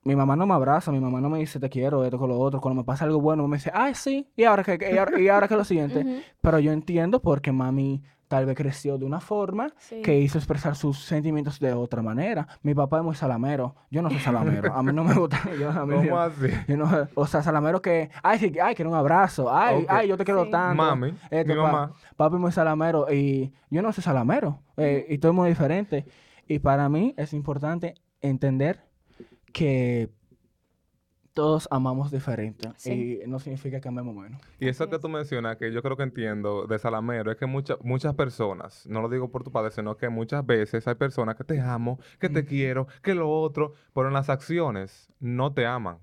mi 0.05 0.17
mamá 0.17 0.37
no 0.37 0.47
me 0.47 0.55
abraza, 0.55 0.91
mi 0.93 1.01
mamá 1.01 1.21
no 1.21 1.29
me 1.29 1.39
dice 1.39 1.59
te 1.61 1.69
quiero, 1.69 2.05
esto 2.05 2.19
con 2.19 2.29
lo 2.29 2.39
otro. 2.39 2.61
Cuando 2.61 2.83
me 2.83 2.85
pasa 2.87 3.05
algo 3.05 3.21
bueno, 3.21 3.47
me 3.49 3.57
dice, 3.59 3.71
ay, 3.75 3.95
sí, 3.95 4.31
y 4.37 4.45
ahora 4.45 4.63
que, 4.65 4.79
y 4.93 4.97
ahora, 4.97 5.21
y 5.21 5.29
ahora 5.29 5.49
que 5.49 5.57
lo 5.57 5.65
siguiente. 5.65 6.23
Pero 6.41 6.59
yo 6.61 6.73
entiendo 6.73 7.21
porque 7.21 7.53
mami 7.53 8.03
tal 8.29 8.45
vez 8.45 8.57
creció 8.57 8.99
de 8.99 9.07
una 9.07 9.21
forma 9.21 9.69
Sí. 9.79 10.03
que 10.03 10.19
hizo 10.21 10.37
expresar 10.37 10.77
sus 10.77 10.99
sentimientos 11.03 11.59
de 11.61 11.73
otra 11.73 12.03
manera. 12.03 12.47
Mi 12.63 12.75
papá 12.75 12.99
es 12.99 13.05
muy 13.05 13.15
salamero, 13.15 13.75
yo 13.91 14.03
no 14.03 14.11
soy 14.11 14.19
salamero, 14.19 14.75
a 14.75 14.83
mí 14.83 14.93
no 14.93 15.03
me 15.03 15.15
gusta. 15.19 15.41
Yo, 15.59 15.71
a 15.71 15.87
mí- 15.87 15.95
¿Cómo 15.95 16.19
así? 16.19 16.47
yo 16.69 16.77
no- 16.77 17.09
o 17.15 17.27
sea, 17.27 17.43
salamero 17.43 17.81
que, 17.81 18.11
ay, 18.23 18.39
sí, 18.39 18.53
ay, 18.63 18.75
quiero 18.75 18.91
un 18.91 18.97
abrazo, 18.97 19.51
ay, 19.51 19.87
ay, 19.89 20.09
yo 20.09 20.17
te 20.19 20.25
quiero 20.25 20.45
Sí. 20.45 20.51
tanto. 20.51 20.77
Mami, 20.83 21.15
Este, 21.31 21.47
mi 21.47 21.55
pa- 21.55 21.63
mamá. 21.73 21.93
Papi 22.17 22.35
es 22.37 22.41
muy 22.41 22.53
salamero 22.53 23.07
y 23.11 23.53
yo 23.71 23.81
no 23.81 23.93
soy 23.93 24.05
salamero 24.05 24.61
eh, 24.77 25.07
y 25.09 25.17
todo 25.19 25.33
es 25.33 25.37
muy 25.37 25.49
diferente. 25.49 26.05
Y 26.47 26.59
para 26.59 26.89
mí 26.91 27.15
es 27.17 27.33
importante 27.33 27.95
entender 28.21 28.88
que 29.53 30.11
todos 31.35 31.69
amamos 31.71 32.11
diferente 32.11 32.69
Sí. 32.79 33.21
y 33.25 33.29
no 33.29 33.39
significa 33.39 33.81
que 33.81 33.87
amemos 33.87 34.13
menos. 34.17 34.41
Y 34.59 34.67
eso 34.67 34.91
que 34.91 34.99
tú 34.99 35.09
mencionas, 35.09 35.57
que 35.57 35.71
yo 35.73 35.83
creo 35.83 35.97
que 35.97 36.03
entiendo 36.03 36.67
de 36.67 36.81
Salamero, 36.81 37.31
es 37.31 37.37
que 37.37 37.47
muchas 37.47 37.79
muchas 37.85 38.15
personas, 38.15 38.85
no 38.89 39.01
lo 39.03 39.09
digo 39.09 39.31
por 39.31 39.45
tu 39.45 39.53
padre, 39.53 39.71
sino 39.71 39.97
que 39.97 40.09
muchas 40.09 40.45
veces 40.45 40.89
hay 40.89 40.97
personas 40.97 41.37
que 41.37 41.45
te 41.45 41.61
amo, 41.61 42.01
que 42.19 42.29
te 42.29 42.45
quiero, 42.45 42.89
que 43.03 43.15
lo 43.15 43.31
otro, 43.31 43.75
pero 43.95 44.09
en 44.09 44.15
las 44.15 44.31
acciones 44.31 45.13
no 45.21 45.53
te 45.55 45.65
aman. 45.65 45.99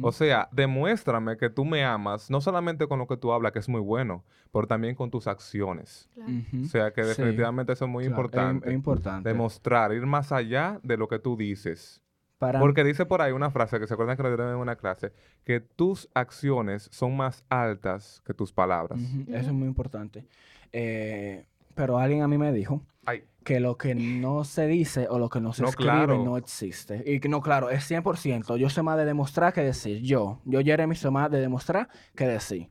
O 0.00 0.10
sea, 0.10 0.48
demuéstrame 0.52 1.36
que 1.36 1.50
tú 1.50 1.66
me 1.66 1.84
amas, 1.84 2.30
no 2.30 2.40
solamente 2.40 2.86
con 2.86 2.98
lo 2.98 3.06
que 3.06 3.18
tú 3.18 3.30
hablas, 3.30 3.52
que 3.52 3.58
es 3.58 3.68
muy 3.68 3.80
bueno, 3.82 4.24
pero 4.54 4.66
también 4.66 4.94
con 4.94 5.10
tus 5.10 5.26
acciones. 5.26 6.08
Claro. 6.14 6.32
O 6.64 6.66
sea, 6.68 6.90
que 6.94 7.02
Sí, 7.02 7.08
definitivamente 7.10 7.74
eso 7.74 7.84
es 7.84 7.90
muy 7.90 8.04
claro, 8.06 8.14
es- 8.22 8.24
importante. 8.24 8.68
Es, 8.70 8.74
importante. 8.74 9.28
Demostrar, 9.28 9.92
ir 9.92 10.06
más 10.06 10.32
allá 10.32 10.80
de 10.82 10.96
lo 10.96 11.08
que 11.08 11.18
tú 11.18 11.36
dices. 11.36 11.98
Para 12.42 12.58
Porque 12.58 12.82
dice 12.82 13.06
por 13.06 13.22
ahí 13.22 13.30
una 13.30 13.52
frase 13.52 13.78
que 13.78 13.86
se 13.86 13.94
acuerdan 13.94 14.16
que 14.16 14.24
lo 14.24 14.28
dieron 14.30 14.50
en 14.50 14.56
una 14.56 14.74
clase, 14.74 15.12
que 15.44 15.60
tus 15.60 16.08
acciones 16.12 16.88
son 16.90 17.16
más 17.16 17.44
altas 17.48 18.20
que 18.26 18.34
tus 18.34 18.52
palabras. 18.52 19.00
Eso 19.28 19.46
es 19.46 19.52
muy 19.52 19.68
importante. 19.68 20.26
Eh, 20.72 21.46
pero 21.76 21.98
alguien 21.98 22.22
a 22.22 22.26
mí 22.26 22.38
me 22.38 22.50
dijo 22.50 22.82
Ay, 23.04 23.22
que 23.44 23.60
lo 23.60 23.78
que 23.78 23.94
no 23.94 24.42
se 24.42 24.66
dice 24.66 25.06
o 25.08 25.20
lo 25.20 25.28
que 25.28 25.40
no 25.40 25.52
se 25.52 25.62
No, 25.62 25.68
escribe 25.68 25.92
claro. 25.92 26.24
no 26.24 26.36
existe. 26.36 27.04
Y 27.06 27.20
que 27.20 27.28
no, 27.28 27.42
claro, 27.42 27.70
es 27.70 27.88
100%. 27.88 28.56
Yo 28.56 28.68
soy 28.68 28.82
más 28.82 28.98
de 28.98 29.04
demostrar 29.04 29.52
que 29.52 29.60
decir. 29.60 30.02
Yo, 30.02 30.40
yo 30.44 30.62
Jeremy, 30.62 30.96
soy 30.96 31.12
más 31.12 31.30
de 31.30 31.40
demostrar 31.40 31.90
que 32.16 32.26
decir. 32.26 32.70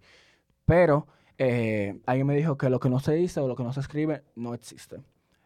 Pero 0.66 1.08
eh, 1.38 1.98
alguien 2.06 2.28
me 2.28 2.36
dijo 2.36 2.58
que 2.58 2.70
lo 2.70 2.82
que 2.82 2.90
no 2.90 3.00
se 3.00 3.14
dice 3.14 3.40
o 3.40 3.48
lo 3.48 3.56
que 3.56 3.64
no 3.64 3.72
se 3.72 3.80
escribe 3.80 4.24
no 4.36 4.54
existe. 4.54 4.98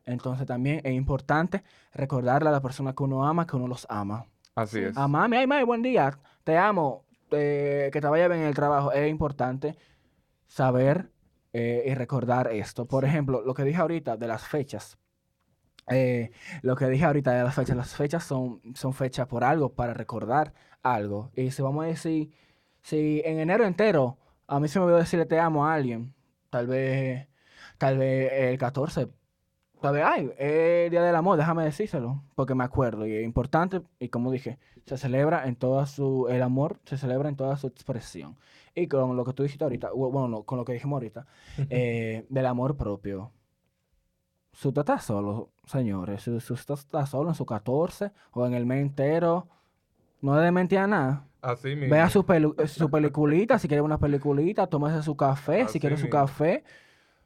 Entonces 0.05 0.45
también 0.47 0.81
es 0.83 0.93
importante 0.93 1.63
recordarle 1.93 2.49
a 2.49 2.51
la 2.51 2.61
persona 2.61 2.93
que 2.93 3.03
uno 3.03 3.25
ama 3.27 3.47
que 3.47 3.55
uno 3.55 3.67
los 3.67 3.85
ama. 3.89 4.27
así 4.55 4.79
Sí. 4.79 4.85
es. 4.85 4.97
A 4.97 5.07
mami, 5.07 5.37
ay, 5.37 5.47
mami, 5.47 5.63
buen 5.63 5.81
día, 5.81 6.17
te 6.43 6.57
amo, 6.57 7.05
eh, 7.31 7.89
que 7.91 7.99
te 8.01 8.07
vaya 8.07 8.27
bien 8.27 8.41
en 8.41 8.47
el 8.47 8.53
trabajo. 8.55 8.91
Es 8.91 9.09
importante 9.09 9.75
saber 10.47 11.11
eh, 11.53 11.83
y 11.87 11.93
recordar 11.95 12.51
esto. 12.51 12.85
Por 12.85 13.05
ejemplo, 13.05 13.41
lo 13.41 13.53
que 13.53 13.63
dije 13.63 13.79
ahorita 13.81 14.17
de 14.17 14.27
las 14.27 14.47
fechas. 14.47 14.97
eh, 15.87 16.31
lo 16.63 16.75
que 16.75 16.87
dije 16.87 17.05
ahorita 17.05 17.31
de 17.31 17.43
las 17.43 17.55
fechas, 17.55 17.75
las 17.77 17.95
fechas 17.95 18.23
son, 18.23 18.61
son 18.75 18.93
fechas 18.93 19.27
por 19.27 19.43
algo, 19.43 19.73
para 19.73 19.93
recordar 19.93 20.53
algo. 20.83 21.31
Y 21.35 21.51
si 21.51 21.61
vamos 21.61 21.85
a 21.85 21.87
decir, 21.87 22.31
si 22.81 23.21
en 23.25 23.39
enero 23.39 23.65
entero 23.65 24.17
a 24.47 24.59
mí 24.59 24.67
se 24.67 24.79
me 24.79 24.85
olvidó 24.85 24.99
decirle 24.99 25.25
te 25.25 25.39
amo 25.39 25.65
a 25.67 25.73
alguien, 25.75 26.13
tal 26.49 26.67
vez, 26.67 27.27
tal 27.77 27.97
vez 27.97 28.31
el 28.33 28.57
14 28.57 29.07
Vez, 29.91 30.04
ay, 30.06 30.32
es 30.38 30.86
el 30.86 30.91
Día 30.91 31.04
del 31.04 31.15
Amor, 31.15 31.38
déjame 31.38 31.63
decírselo, 31.63 32.21
porque 32.36 32.56
me 32.56 32.63
acuerdo 32.63 33.06
y 33.08 33.13
es 33.13 33.24
importante 33.24 33.82
y 34.00 34.10
como 34.10 34.32
dije, 34.32 34.58
se 34.86 34.98
celebra 34.98 35.48
en 35.48 35.56
toda 35.56 35.86
su, 35.86 36.28
el 36.30 36.41
amor 36.41 36.78
se 36.86 36.98
celebra 36.98 37.30
en 37.30 37.36
toda 37.36 37.56
su 37.58 37.67
expresión. 37.67 38.36
Y 38.76 38.88
con 38.88 39.15
lo 39.15 39.24
que 39.26 39.34
tú 39.34 39.43
dijiste 39.43 39.63
ahorita, 39.63 39.91
bu- 39.91 40.12
bueno, 40.12 40.28
no, 40.28 40.43
con 40.43 40.58
lo 40.58 40.65
que 40.65 40.74
dijimos 40.74 40.98
ahorita, 40.98 41.26
eh, 41.69 42.26
del 42.30 42.45
amor 42.45 42.76
propio. 42.78 43.32
Si 44.54 44.67
usted 44.67 44.82
está 44.82 45.00
solo, 45.00 45.50
señores, 45.65 46.24
si, 46.24 46.39
si 46.39 46.54
usted 46.54 46.74
está 46.76 47.06
solo 47.06 47.30
en 47.30 47.36
su 47.36 47.45
14 47.45 48.12
o 48.32 48.45
en 48.45 48.54
el 48.54 48.65
mes 48.65 48.82
entero, 48.82 49.48
no 50.21 50.36
debe 50.36 50.52
mentir 50.52 50.80
a 50.80 50.88
nada. 50.88 51.28
Así 51.41 51.76
mismo. 51.76 51.93
Vea 51.93 52.10
su, 52.10 52.24
pelu- 52.26 52.56
eh, 52.58 52.67
su 52.67 52.89
peliculita, 52.89 53.60
si 53.60 53.67
quiere 53.67 53.82
una 53.82 53.98
peliculita, 54.00 54.67
tómese 54.67 55.04
su 55.04 55.15
café, 55.15 55.62
Así 55.62 55.74
si 55.74 55.80
quiere 55.80 55.98
su 55.98 56.10
café, 56.10 56.63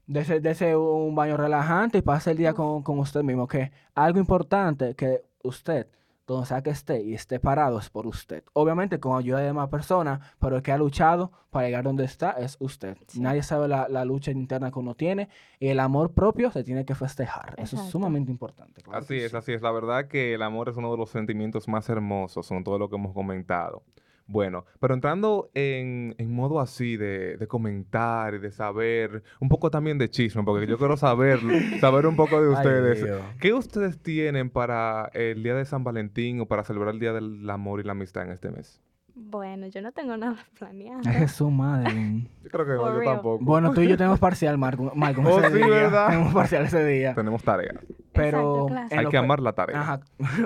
dese, 0.10 0.42
dese 0.42 0.76
un 0.76 1.16
baño 1.16 1.38
relajante 1.38 2.00
y 2.00 2.02
pase 2.02 2.32
el 2.32 2.38
día 2.38 2.54
con, 2.54 2.84
con 2.84 3.00
usted 3.00 3.24
mismo. 3.24 3.48
Que 3.48 3.72
algo 3.96 4.20
importante 4.20 4.96
que 4.96 5.22
usted, 5.44 5.88
donde 6.28 6.48
sea 6.48 6.62
que 6.62 6.72
esté 6.72 7.02
y 7.02 7.14
esté 7.14 7.40
parado, 7.40 7.80
es 7.80 7.90
por 7.90 8.06
usted. 8.08 8.44
Obviamente 8.54 9.00
con 9.00 9.18
ayuda 9.18 9.40
de 9.40 9.46
demás 9.46 9.70
personas, 9.70 10.20
pero 10.40 10.58
el 10.58 10.62
que 10.64 10.72
ha 10.72 10.78
luchado 10.78 11.32
para 11.52 11.68
llegar 11.68 11.84
donde 11.84 12.06
está 12.06 12.32
es 12.32 12.58
usted. 12.60 12.98
Sí. 13.08 13.20
Nadie 13.22 13.44
sabe 13.44 13.68
la, 13.68 13.88
la 13.88 14.04
lucha 14.04 14.32
interna 14.32 14.72
que 14.72 14.80
uno 14.80 14.96
tiene 14.96 15.30
y 15.60 15.68
el 15.68 15.80
amor 15.80 16.12
propio 16.12 16.52
se 16.52 16.64
tiene 16.64 16.86
que 16.86 16.96
festejar. 16.96 17.54
Eso 17.58 17.78
es 17.78 17.84
sumamente 17.84 18.32
importante. 18.32 18.82
claro 18.82 19.00
Así 19.00 19.16
es, 19.18 19.32
sí. 19.32 19.38
así 19.38 19.54
es. 19.54 19.62
La 19.62 19.72
verdad 19.72 20.08
que 20.08 20.34
el 20.34 20.42
amor 20.42 20.70
es 20.70 20.78
uno 20.78 20.92
de 20.92 20.98
los 20.98 21.10
sentimientos 21.10 21.68
más 21.68 21.88
hermosos, 21.88 22.46
son 22.46 22.64
todo 22.64 22.78
lo 22.80 22.90
que 22.90 22.96
hemos 22.96 23.14
comentado. 23.14 23.84
Bueno, 24.32 24.64
pero 24.80 24.94
entrando 24.94 25.50
en, 25.56 26.14
en 26.20 26.32
modo 26.32 26.60
así 26.60 26.98
de, 26.98 27.36
de 27.38 27.48
comentar 27.48 28.36
y 28.36 28.38
de 28.38 28.52
saber, 28.52 29.24
un 29.40 29.50
poco 29.50 29.72
también 29.72 29.98
de 29.98 30.08
chisme, 30.08 30.44
porque 30.44 30.68
yo 30.68 30.78
quiero 30.78 30.98
saber, 30.98 31.40
saber 31.80 32.06
un 32.06 32.16
poco 32.16 32.40
de 32.40 32.50
ustedes. 32.54 33.04
¿Qué 33.40 33.54
ustedes 33.54 34.00
tienen 34.00 34.52
para 34.52 35.10
el 35.16 35.42
día 35.42 35.56
de 35.56 35.66
San 35.66 35.84
Valentín 35.84 36.42
o 36.42 36.46
para 36.46 36.64
celebrar 36.64 36.94
el 36.94 37.00
día 37.00 37.12
del 37.12 37.50
amor 37.50 37.80
y 37.80 37.84
la 37.84 37.94
amistad 37.94 38.24
en 38.24 38.32
este 38.34 38.52
mes? 38.52 38.80
Bueno, 39.22 39.68
yo 39.68 39.82
no 39.82 39.92
tengo 39.92 40.16
nada 40.18 40.38
planeado. 40.58 41.02
Ay, 41.06 41.14
Jesús, 41.16 41.52
madre. 41.52 41.92
Yo 42.44 42.50
creo 42.50 42.66
que 42.66 42.72
no, 42.74 42.96
yo 43.00 43.04
tampoco. 43.04 43.44
Bueno, 43.44 43.74
tú 43.74 43.82
y 43.82 43.88
yo 43.90 43.98
tenemos 43.98 44.18
parcial, 44.20 44.58
Marco. 44.58 44.92
Marco 44.96 45.22
Oh, 45.26 45.40
ese 45.40 45.50
sí, 45.50 45.56
día. 45.58 45.68
¿verdad? 45.68 46.08
Tenemos 46.10 46.34
parcial 46.34 46.66
ese 46.66 46.86
día. 46.86 47.14
Tenemos 47.14 47.44
tarea. 47.44 47.80
Pero 48.14 48.68
Hay 48.92 49.04
lo 49.04 49.10
que 49.12 49.18
amar 49.18 49.40
la 49.40 49.54
tarea, 49.54 49.80
Ajá. 49.80 50.00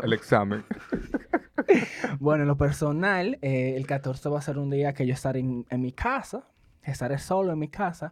el 0.03 0.11
examen. 0.13 0.63
Bueno, 2.19 2.43
en 2.43 2.47
lo 2.49 2.57
personal, 2.57 3.37
eh, 3.41 3.75
el 3.77 3.87
14 3.87 4.27
va 4.29 4.39
a 4.39 4.41
ser 4.41 4.57
un 4.57 4.69
día 4.69 4.93
que 4.93 5.07
yo 5.07 5.13
estaré 5.13 5.39
en, 5.39 5.65
en 5.69 5.81
mi 5.81 5.91
casa. 5.91 6.43
Estaré 6.83 7.17
solo 7.19 7.53
en 7.53 7.59
mi 7.59 7.69
casa. 7.69 8.11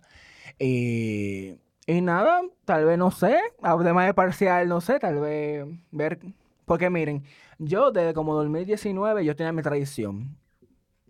Y, 0.58 1.58
y 1.86 2.02
nada, 2.02 2.42
tal 2.66 2.86
vez 2.86 2.98
no 2.98 3.12
sé. 3.12 3.38
Además 3.62 4.06
de 4.06 4.14
parcial, 4.14 4.68
no 4.70 4.80
sé, 4.80 5.00
tal 5.00 5.20
vez 5.20 5.66
ver. 5.92 6.20
Porque 6.66 6.90
miren, 6.90 7.24
yo 7.60 7.92
desde 7.92 8.14
como 8.14 8.34
2019 8.36 9.26
yo 9.26 9.36
tenía 9.36 9.52
mi 9.52 9.62
tradición 9.62 10.38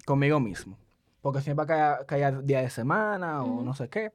conmigo 0.06 0.40
mismo. 0.40 0.78
Porque 1.22 1.42
siempre 1.42 1.66
caía, 1.68 2.00
caía 2.08 2.32
día 2.32 2.62
de 2.62 2.70
semana 2.70 3.44
o 3.44 3.64
no 3.64 3.74
sé 3.76 3.90
qué. 3.90 4.12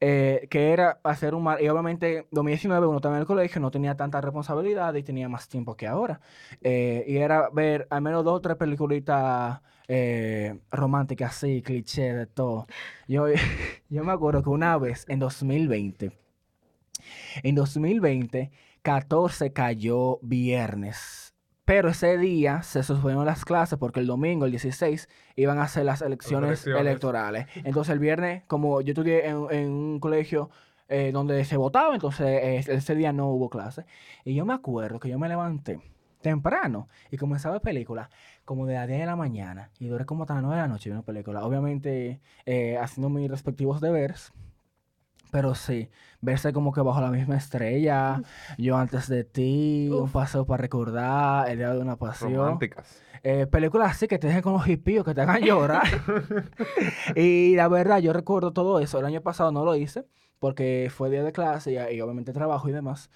eh, 0.00 0.46
que 0.50 0.72
era 0.72 1.00
hacer 1.02 1.34
un 1.34 1.42
mar. 1.44 1.60
Y 1.62 1.68
obviamente 1.68 2.26
2019 2.30 2.86
uno 2.86 2.98
estaba 2.98 3.16
en 3.16 3.20
el 3.22 3.26
colegio, 3.26 3.60
no 3.60 3.70
tenía 3.70 3.96
tanta 3.96 4.20
responsabilidad 4.20 4.94
y 4.94 5.02
tenía 5.02 5.28
más 5.28 5.48
tiempo 5.48 5.76
que 5.76 5.86
ahora. 5.86 6.20
Eh, 6.62 7.04
y 7.08 7.16
era 7.18 7.50
ver 7.50 7.86
al 7.90 8.02
menos 8.02 8.24
dos 8.24 8.36
o 8.36 8.40
tres 8.40 8.56
peliculitas 8.56 9.60
eh, 9.88 10.60
románticas 10.70 11.36
así, 11.36 11.62
cliché 11.62 12.14
de 12.14 12.26
todo. 12.26 12.66
Yo, 13.08 13.26
yo 13.88 14.04
me 14.04 14.12
acuerdo 14.12 14.42
que 14.42 14.50
una 14.50 14.78
vez 14.78 15.04
en 15.08 15.18
2020, 15.20 16.12
en 17.42 17.54
2020 17.54 18.50
14 18.82 19.52
cayó 19.52 20.18
viernes. 20.22 21.34
Pero 21.68 21.90
ese 21.90 22.16
día 22.16 22.62
se 22.62 22.82
suspendieron 22.82 23.26
las 23.26 23.44
clases 23.44 23.78
porque 23.78 24.00
el 24.00 24.06
domingo, 24.06 24.46
el 24.46 24.52
16, 24.52 25.06
iban 25.36 25.58
a 25.58 25.64
hacer 25.64 25.84
las 25.84 26.00
elecciones, 26.00 26.48
elecciones. 26.48 26.80
electorales. 26.80 27.46
Entonces 27.56 27.92
el 27.92 27.98
viernes, 27.98 28.42
como 28.46 28.80
yo 28.80 28.92
estudié 28.92 29.26
en, 29.26 29.46
en 29.50 29.70
un 29.70 30.00
colegio 30.00 30.48
eh, 30.88 31.10
donde 31.12 31.44
se 31.44 31.58
votaba, 31.58 31.92
entonces 31.92 32.26
eh, 32.26 32.64
ese 32.66 32.94
día 32.94 33.12
no 33.12 33.28
hubo 33.28 33.50
clase. 33.50 33.84
Y 34.24 34.34
yo 34.34 34.46
me 34.46 34.54
acuerdo 34.54 34.98
que 34.98 35.10
yo 35.10 35.18
me 35.18 35.28
levanté 35.28 35.78
temprano 36.22 36.88
y 37.10 37.18
comenzaba 37.18 37.56
a 37.56 37.58
ver 37.58 37.62
películas 37.62 38.08
como 38.46 38.64
de 38.64 38.72
las 38.72 38.88
10 38.88 39.00
de 39.00 39.06
la 39.06 39.16
mañana 39.16 39.70
y 39.78 39.88
duré 39.88 40.06
como 40.06 40.22
hasta 40.22 40.32
las 40.32 40.44
9 40.44 40.56
de 40.56 40.62
la 40.62 40.68
noche 40.68 40.88
viendo 40.88 41.04
películas. 41.04 41.44
Obviamente 41.44 42.22
eh, 42.46 42.78
haciendo 42.78 43.10
mis 43.10 43.30
respectivos 43.30 43.82
deberes. 43.82 44.32
Pero 45.30 45.54
sí, 45.54 45.90
verse 46.20 46.52
como 46.52 46.72
que 46.72 46.80
bajo 46.80 47.00
la 47.00 47.10
misma 47.10 47.36
estrella, 47.36 48.22
yo 48.58 48.76
antes 48.76 49.08
de 49.08 49.24
ti, 49.24 49.88
un 49.90 50.10
paseo 50.10 50.46
para 50.46 50.62
recordar, 50.62 51.48
el 51.50 51.58
día 51.58 51.72
de 51.72 51.80
una 51.80 51.96
pasión. 51.96 52.34
Románticas. 52.34 53.02
Eh, 53.22 53.46
películas 53.46 53.90
así 53.90 54.06
que 54.06 54.18
te 54.18 54.28
dejen 54.28 54.42
con 54.42 54.52
los 54.52 54.66
hippios, 54.68 55.04
que 55.04 55.14
te 55.14 55.20
hagan 55.20 55.42
llorar. 55.42 55.86
y 57.16 57.56
la 57.56 57.68
verdad, 57.68 57.98
yo 57.98 58.12
recuerdo 58.12 58.52
todo 58.52 58.80
eso. 58.80 58.98
El 58.98 59.06
año 59.06 59.20
pasado 59.20 59.50
no 59.52 59.64
lo 59.64 59.74
hice 59.74 60.06
porque 60.38 60.88
fue 60.94 61.10
día 61.10 61.22
de 61.22 61.32
clase 61.32 61.72
y, 61.72 61.96
y 61.96 62.00
obviamente 62.00 62.32
trabajo 62.32 62.68
y 62.68 62.72
demás. 62.72 63.10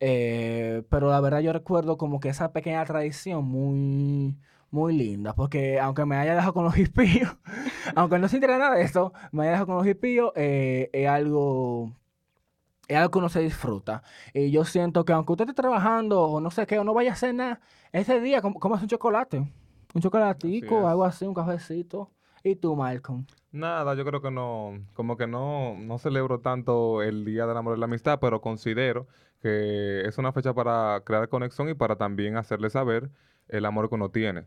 Eh, 0.00 0.84
pero 0.90 1.10
la 1.10 1.20
verdad 1.20 1.40
yo 1.40 1.52
recuerdo 1.52 1.98
como 1.98 2.20
que 2.20 2.28
esa 2.28 2.52
pequeña 2.52 2.84
tradición 2.84 3.44
muy, 3.44 4.36
muy 4.70 4.96
linda. 4.96 5.34
Porque 5.34 5.78
aunque 5.80 6.04
me 6.04 6.16
haya 6.16 6.34
dejado 6.34 6.52
con 6.54 6.64
los 6.64 6.76
hippios, 6.78 7.36
aunque 7.94 8.18
no 8.18 8.28
se 8.28 8.36
entere 8.36 8.58
nada 8.58 8.74
de 8.76 8.82
eso, 8.82 9.12
me 9.32 9.42
haya 9.42 9.52
dejado 9.52 9.66
con 9.66 9.76
los 9.76 9.86
hippios, 9.86 10.32
eh, 10.36 10.90
es 10.92 11.08
algo... 11.08 11.92
Es 12.86 12.96
algo 12.96 13.10
que 13.10 13.18
uno 13.18 13.28
se 13.28 13.40
disfruta. 13.40 14.02
Y 14.32 14.50
yo 14.50 14.64
siento 14.64 15.04
que 15.04 15.12
aunque 15.12 15.32
usted 15.32 15.44
esté 15.46 15.60
trabajando 15.60 16.22
o 16.22 16.40
no 16.40 16.50
sé 16.50 16.66
qué, 16.66 16.78
o 16.78 16.84
no 16.84 16.94
vaya 16.94 17.10
a 17.10 17.12
hacer 17.12 17.34
nada, 17.34 17.60
ese 17.92 18.18
día 18.18 18.40
com- 18.40 18.54
comas 18.54 18.80
un 18.80 18.88
chocolate. 18.88 19.46
Un 19.94 20.00
chocolatico, 20.02 20.88
algo 20.88 21.04
así, 21.04 21.26
un 21.26 21.34
cafecito. 21.34 22.10
¿Y 22.42 22.56
tú, 22.56 22.74
Malcolm? 22.76 23.26
Nada, 23.52 23.94
yo 23.94 24.06
creo 24.06 24.22
que 24.22 24.30
no, 24.30 24.78
como 24.94 25.18
que 25.18 25.26
no, 25.26 25.74
no 25.78 25.98
celebro 25.98 26.40
tanto 26.40 27.02
el 27.02 27.26
Día 27.26 27.46
del 27.46 27.58
Amor 27.58 27.76
y 27.76 27.80
la 27.80 27.84
Amistad, 27.86 28.20
pero 28.20 28.40
considero 28.40 29.06
que 29.42 30.02
es 30.06 30.16
una 30.16 30.32
fecha 30.32 30.54
para 30.54 31.02
crear 31.04 31.28
conexión 31.28 31.68
y 31.68 31.74
para 31.74 31.96
también 31.96 32.36
hacerle 32.38 32.70
saber 32.70 33.10
el 33.48 33.64
amor 33.64 33.88
que 33.88 33.94
uno 33.94 34.10
tiene. 34.10 34.44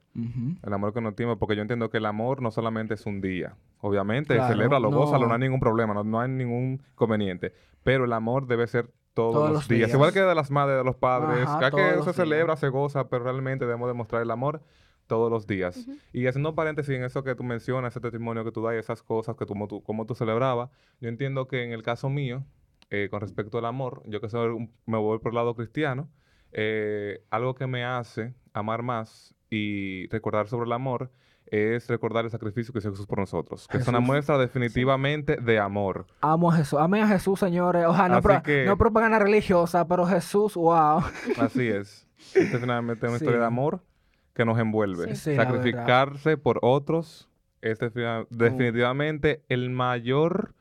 El 0.64 0.74
amor 0.74 0.94
que 0.94 1.00
uno 1.00 1.14
tiene, 1.14 1.36
porque 1.38 1.56
yo 1.56 1.62
entiendo 1.62 1.90
que 1.90 1.98
el 1.98 2.06
amor 2.06 2.42
no 2.42 2.52
solamente 2.52 2.94
es 2.94 3.06
un 3.06 3.22
día. 3.22 3.56
Obviamente, 3.80 4.36
Claro, 4.36 4.54
celébralo, 4.54 4.92
gózalo, 4.92 5.22
no 5.24 5.28
no. 5.30 5.34
hay 5.34 5.40
ningún 5.40 5.60
problema, 5.60 5.94
no, 5.94 6.04
no 6.04 6.20
hay 6.22 6.30
ningún 6.30 6.82
conveniente. 6.96 7.54
Pero 7.84 8.06
el 8.06 8.14
amor 8.14 8.46
debe 8.48 8.68
ser 8.68 8.90
todos, 9.14 9.34
Todos 9.34 9.50
los, 9.50 9.54
los 9.60 9.68
días. 9.68 9.80
días. 9.90 9.94
Igual 9.96 10.14
que 10.14 10.22
de 10.22 10.36
las 10.36 10.52
madres, 10.52 10.78
de 10.78 10.84
los 10.84 10.96
padres. 10.96 11.48
Ajá, 11.48 11.72
todos 11.72 11.82
que 11.84 11.90
se 11.98 12.04
días. 12.04 12.16
celebra, 12.16 12.56
se 12.58 12.70
goza, 12.70 13.10
pero 13.10 13.24
realmente 13.24 13.66
debemos 13.66 13.88
demostrar 13.90 14.22
el 14.22 14.32
amor 14.32 14.62
todos 15.08 15.30
los 15.30 15.48
días. 15.48 15.86
Y 16.14 16.28
haciendo 16.28 16.56
paréntesis 16.56 16.96
en 16.96 17.04
eso 17.04 17.24
que 17.24 17.36
tú 17.36 17.44
mencionas, 17.44 17.92
ese 17.92 18.00
testimonio 18.00 18.46
que 18.46 18.52
tú 18.54 18.62
das, 18.62 18.76
y 18.76 18.78
esas 18.78 19.04
cosas 19.04 19.36
que 19.36 19.46
tú, 19.46 19.54
como 19.54 19.68
tú, 19.68 19.84
como 19.84 20.06
tú 20.06 20.16
celebrabas, 20.16 20.70
yo 21.02 21.10
entiendo 21.10 21.48
que 21.48 21.64
en 21.64 21.74
el 21.74 21.84
caso 21.84 22.10
mío, 22.10 22.46
eh, 22.90 23.08
con 23.10 23.20
respecto 23.20 23.58
al 23.58 23.66
amor, 23.66 24.04
yo 24.06 24.22
que 24.22 24.30
soy 24.30 24.50
un- 24.52 24.72
me 24.86 24.98
voy 24.98 25.20
por 25.20 25.32
el 25.32 25.36
lado 25.36 25.56
cristiano, 25.56 26.08
eh, 26.52 27.24
algo 27.30 27.56
que 27.56 27.68
me 27.68 27.84
hace 27.86 28.34
amar 28.54 28.82
más 28.84 29.34
y 29.50 30.08
recordar 30.10 30.48
sobre 30.48 30.66
el 30.66 30.72
amor 30.74 31.12
es 31.48 31.88
recordar 31.90 32.24
el 32.24 32.32
sacrificio 32.32 32.72
que 32.72 32.80
hizo 32.80 32.92
Jesús 32.92 33.06
por 33.08 33.20
nosotros, 33.20 33.68
que 33.68 33.78
es 33.78 33.88
una 33.88 33.98
Jesús. 33.98 34.08
muestra 34.08 34.38
definitivamente 34.38 35.36
de 35.36 35.60
amor. 35.60 36.06
Amo 36.22 36.50
a 36.52 36.56
Jesús. 36.56 36.80
Amén 36.80 37.04
a 37.04 37.08
Jesús, 37.10 37.40
señores. 37.40 37.86
Ojalá 37.86 38.08
no, 38.08 38.16
Así 38.20 38.28
pro- 38.28 38.44
que- 38.44 38.66
no 38.66 38.78
propaganda 38.78 39.20
religiosa, 39.20 39.86
pero 39.88 40.06
Jesús, 40.06 40.56
wow. 40.56 41.02
Así 41.40 41.68
es. 41.68 42.08
Esta 42.34 42.56
es 42.56 42.62
finalmente 42.62 43.06
una 43.06 43.16
historia 43.18 43.40
de 43.40 43.44
Sí. 43.44 43.48
amor 43.48 43.82
que 44.34 44.46
nos 44.46 44.58
envuelve. 44.60 45.14
Sí. 45.16 45.32
Sí. 45.32 45.36
Sacrificarse 45.36 46.38
por 46.38 46.60
otros 46.62 47.28
es 47.62 47.80
defini- 47.82 48.26
definitivamente 48.30 49.44
el 49.50 49.70
mayor, 49.72 50.54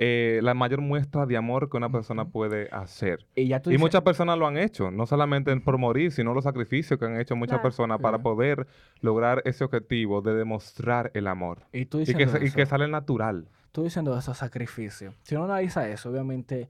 eh, 0.00 0.38
la 0.44 0.54
mayor 0.54 0.80
muestra 0.80 1.26
de 1.26 1.36
amor 1.36 1.68
que 1.68 1.76
una 1.76 1.90
persona 1.90 2.24
puede 2.24 2.68
hacer. 2.70 3.26
Y 3.34 3.48
ya 3.48 3.60
tú 3.60 3.70
Y 3.70 3.72
dices, 3.72 3.80
muchas 3.82 4.02
personas 4.02 4.38
lo 4.38 4.46
han 4.46 4.56
hecho, 4.56 4.90
no 4.92 5.06
solamente 5.06 5.54
por 5.60 5.76
morir, 5.76 6.12
sino 6.12 6.32
los 6.34 6.44
sacrificios 6.44 6.98
que 7.00 7.04
han 7.06 7.20
hecho 7.20 7.34
muchas 7.34 7.56
Claro. 7.58 7.62
personas 7.64 8.00
para 8.00 8.18
poder 8.18 8.66
lograr 9.00 9.42
ese 9.44 9.64
objetivo 9.64 10.22
de 10.22 10.34
demostrar 10.34 11.10
el 11.14 11.26
amor. 11.26 11.66
y 11.72 11.84
tú 11.86 12.00
Y 12.00 12.04
que, 12.14 12.22
y 12.62 12.66
sale 12.66 12.86
natural. 12.88 13.48
tú 13.72 13.82
diciendo 13.82 14.16
eso, 14.16 14.32
sacrificio. 14.34 15.14
Si 15.22 15.34
uno 15.34 15.44
analiza 15.46 15.88
eso, 15.88 16.10
obviamente, 16.10 16.68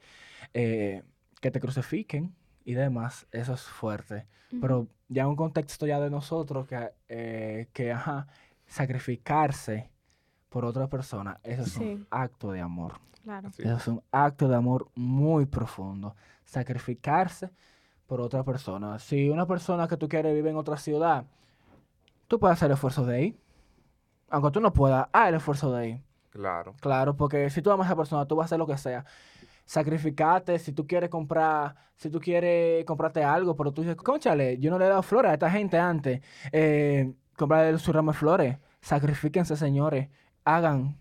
eh, 0.55 1.03
que 1.41 1.51
te 1.51 1.61
crucifiquen 1.61 2.35
y 2.65 2.73
demás, 2.75 3.27
eso 3.31 3.53
es 3.53 3.61
fuerte. 3.63 4.27
Pero 4.61 4.89
ya 5.09 5.23
en 5.25 5.29
un 5.29 5.37
contexto 5.37 5.87
ya 5.87 6.01
de 6.01 6.09
nosotros, 6.09 6.67
que, 6.67 6.91
eh, 7.11 7.69
que 7.75 7.93
ajá, 7.93 8.27
sacrificarse 8.67 9.91
por 10.49 10.65
otra 10.65 10.89
persona, 10.89 11.39
eso 11.43 11.63
es 11.63 11.77
un 11.77 12.07
acto 12.11 12.53
de 12.53 12.61
amor. 12.61 12.95
Claro. 13.23 13.49
Eso 13.59 13.77
es. 13.77 13.89
un 13.89 14.03
acto 14.11 14.49
de 14.49 14.57
amor 14.57 14.89
muy 14.95 15.47
profundo. 15.47 16.15
Sacrificarse 16.45 17.51
por 18.07 18.21
otra 18.21 18.43
persona. 18.43 18.99
Si 18.99 19.29
una 19.29 19.47
persona 19.47 19.87
que 19.87 19.97
tú 19.97 20.09
quieres 20.09 20.35
vive 20.35 20.51
en 20.51 20.57
otra 20.57 20.79
ciudad, 20.79 21.27
tú 22.27 22.39
puedes 22.39 22.57
hacer 22.57 22.67
el 22.67 22.75
esfuerzo 22.75 23.05
de 23.05 23.23
ir. 23.23 23.41
Aunque 24.31 24.51
tú 24.51 24.61
no 24.61 24.73
puedas, 24.73 25.09
haz 25.13 25.29
el 25.29 25.35
esfuerzo 25.35 25.73
de 25.73 25.89
ir. 25.89 26.03
Claro. 26.31 26.75
Claro, 26.81 27.17
porque 27.17 27.51
si 27.51 27.61
tú 27.61 27.71
amas 27.71 27.87
a 27.87 27.91
esa 27.91 27.97
persona, 27.97 28.27
tú 28.27 28.37
vas 28.37 28.45
a 28.45 28.47
hacer 28.47 28.59
lo 28.59 28.67
que 28.67 28.79
sea. 28.79 29.05
Sacrificarte, 29.67 30.59
si 30.59 30.73
tú 30.73 30.87
quieres 30.87 31.11
comprar, 31.11 31.77
si 31.97 32.09
tú 32.09 32.21
quieres 32.21 32.85
comprarte 32.87 33.23
algo, 33.23 33.55
pero 33.57 33.73
tú 33.73 33.83
dices, 33.83 33.97
conchale, 33.97 34.59
yo 34.59 34.71
no 34.71 34.79
le 34.79 34.87
he 34.87 34.89
dado 34.89 35.03
flores 35.03 35.31
a 35.31 35.35
esta 35.35 35.51
gente 35.51 35.79
antes. 35.79 36.23
Eh, 36.53 37.13
comprarle 37.37 37.79
su 37.79 37.93
ramo 37.93 38.13
de 38.13 38.19
flores. 38.19 38.59
Sacrifíquense, 38.81 39.57
señores. 39.57 40.09
Hagan, 40.49 40.97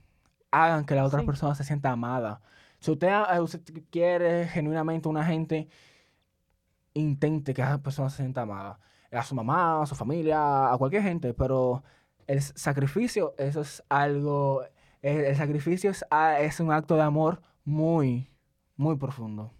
hagan 0.51 0.85
que 0.85 0.93
la 0.95 1.05
otra 1.05 1.21
Sí. 1.21 1.25
persona 1.25 1.55
se 1.55 1.63
sienta 1.63 1.89
amada. 1.91 2.41
Si 2.79 2.91
usted, 2.91 3.07
eh, 3.07 3.39
usted 3.39 3.61
quiere 3.89 4.45
genuinamente 4.47 5.07
una 5.07 5.23
gente, 5.23 5.69
intente 6.93 7.53
que 7.53 7.61
esa 7.61 7.81
persona 7.81 8.09
se 8.09 8.17
sienta 8.17 8.41
amada. 8.41 8.79
A 9.11 9.23
su 9.23 9.35
mamá, 9.35 9.81
a 9.81 9.85
su 9.85 9.95
familia, 9.95 10.71
a 10.71 10.77
cualquier 10.77 11.03
gente, 11.03 11.33
pero 11.33 11.83
el 12.27 12.41
sacrificio, 12.41 13.33
eso 13.37 13.61
es 13.61 13.81
algo, 13.87 14.63
el, 15.01 15.25
el 15.25 15.35
sacrificio 15.35 15.91
es, 15.91 16.03
a- 16.09 16.39
es 16.41 16.59
un 16.59 16.71
acto 16.71 16.95
de 16.95 17.03
amor 17.03 17.41
muy, 17.63 18.27
muy 18.75 18.97
profundo. 18.97 19.53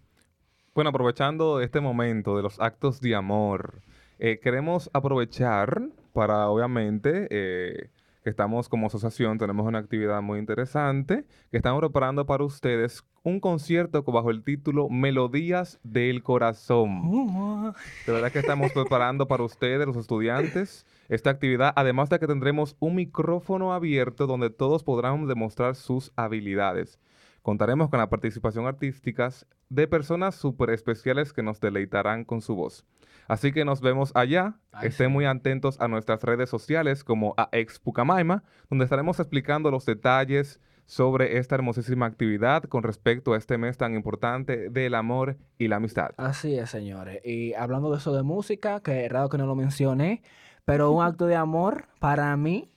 Bueno, 0.74 0.90
aprovechando 0.90 1.60
este 1.60 1.80
momento 1.80 2.36
de 2.36 2.42
los 2.42 2.60
actos 2.60 3.00
de 3.00 3.14
amor, 3.14 3.80
eh, 4.18 4.38
queremos 4.38 4.90
aprovechar 4.92 5.80
para, 6.12 6.48
obviamente, 6.50 7.26
eh, 7.30 7.90
que 8.28 8.30
estamos 8.30 8.68
como 8.68 8.88
asociación, 8.88 9.38
tenemos 9.38 9.66
una 9.66 9.78
actividad 9.78 10.20
muy 10.20 10.38
interesante, 10.38 11.24
que 11.50 11.56
estamos 11.56 11.80
preparando 11.80 12.26
para 12.26 12.44
ustedes 12.44 13.02
un 13.22 13.40
concierto 13.40 14.04
co- 14.04 14.12
bajo 14.12 14.30
el 14.30 14.44
título 14.44 14.90
Melodías 14.90 15.80
del 15.82 16.22
Corazón. 16.22 17.72
De 18.06 18.12
verdad 18.12 18.30
que 18.30 18.40
estamos 18.40 18.70
preparando 18.72 19.26
para 19.26 19.44
ustedes, 19.44 19.86
los 19.86 19.96
estudiantes, 19.96 20.84
esta 21.08 21.30
actividad, 21.30 21.72
además 21.74 22.10
de 22.10 22.18
que 22.18 22.26
tendremos 22.26 22.76
un 22.80 22.96
micrófono 22.96 23.72
abierto 23.72 24.26
donde 24.26 24.50
todos 24.50 24.84
podrán 24.84 25.26
demostrar 25.26 25.74
sus 25.74 26.12
habilidades. 26.14 26.98
Contaremos 27.40 27.88
con 27.88 27.98
la 27.98 28.10
participación 28.10 28.66
artística 28.66 29.30
de 29.70 29.88
personas 29.88 30.34
súper 30.34 30.68
especiales 30.68 31.32
que 31.32 31.42
nos 31.42 31.60
deleitarán 31.60 32.26
con 32.26 32.42
su 32.42 32.54
voz. 32.54 32.84
Así 33.28 33.52
que 33.52 33.64
nos 33.64 33.80
vemos 33.80 34.10
allá. 34.14 34.58
Ay, 34.72 34.88
Estén 34.88 35.08
sí. 35.08 35.12
muy 35.12 35.26
atentos 35.26 35.80
a 35.80 35.86
nuestras 35.86 36.22
redes 36.22 36.48
sociales 36.48 37.04
como 37.04 37.34
a 37.36 37.48
Expucamaima, 37.52 38.42
donde 38.70 38.84
estaremos 38.84 39.20
explicando 39.20 39.70
los 39.70 39.84
detalles 39.84 40.60
sobre 40.86 41.36
esta 41.36 41.54
hermosísima 41.54 42.06
actividad 42.06 42.64
con 42.64 42.82
respecto 42.82 43.34
a 43.34 43.36
este 43.36 43.58
mes 43.58 43.76
tan 43.76 43.94
importante 43.94 44.70
del 44.70 44.94
amor 44.94 45.36
y 45.58 45.68
la 45.68 45.76
amistad. 45.76 46.12
Así 46.16 46.58
es, 46.58 46.70
señores. 46.70 47.20
Y 47.24 47.52
hablando 47.52 47.90
de 47.90 47.98
eso 47.98 48.14
de 48.16 48.22
música, 48.22 48.80
que 48.80 49.04
es 49.04 49.12
raro 49.12 49.28
que 49.28 49.36
no 49.36 49.46
lo 49.46 49.54
mencioné, 49.54 50.22
pero 50.64 50.90
un 50.90 51.02
acto 51.04 51.26
de 51.26 51.36
amor 51.36 51.88
para 52.00 52.34
mí 52.38 52.72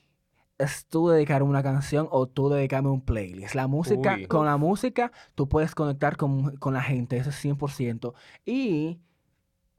es 0.58 0.86
tú 0.88 1.08
dedicarme 1.08 1.48
una 1.48 1.64
canción 1.64 2.08
o 2.12 2.28
tú 2.28 2.50
dedicarme 2.50 2.90
un 2.90 3.02
playlist. 3.02 3.56
La 3.56 3.68
música, 3.68 4.16
Uy. 4.16 4.26
con 4.28 4.46
la 4.46 4.58
música, 4.58 5.14
tú 5.34 5.48
puedes 5.48 5.74
conectar 5.74 6.18
con, 6.18 6.58
con 6.58 6.74
la 6.74 6.82
gente, 6.82 7.16
eso 7.16 7.30
es 7.30 7.46
100%. 7.46 8.14
Y, 8.46 9.00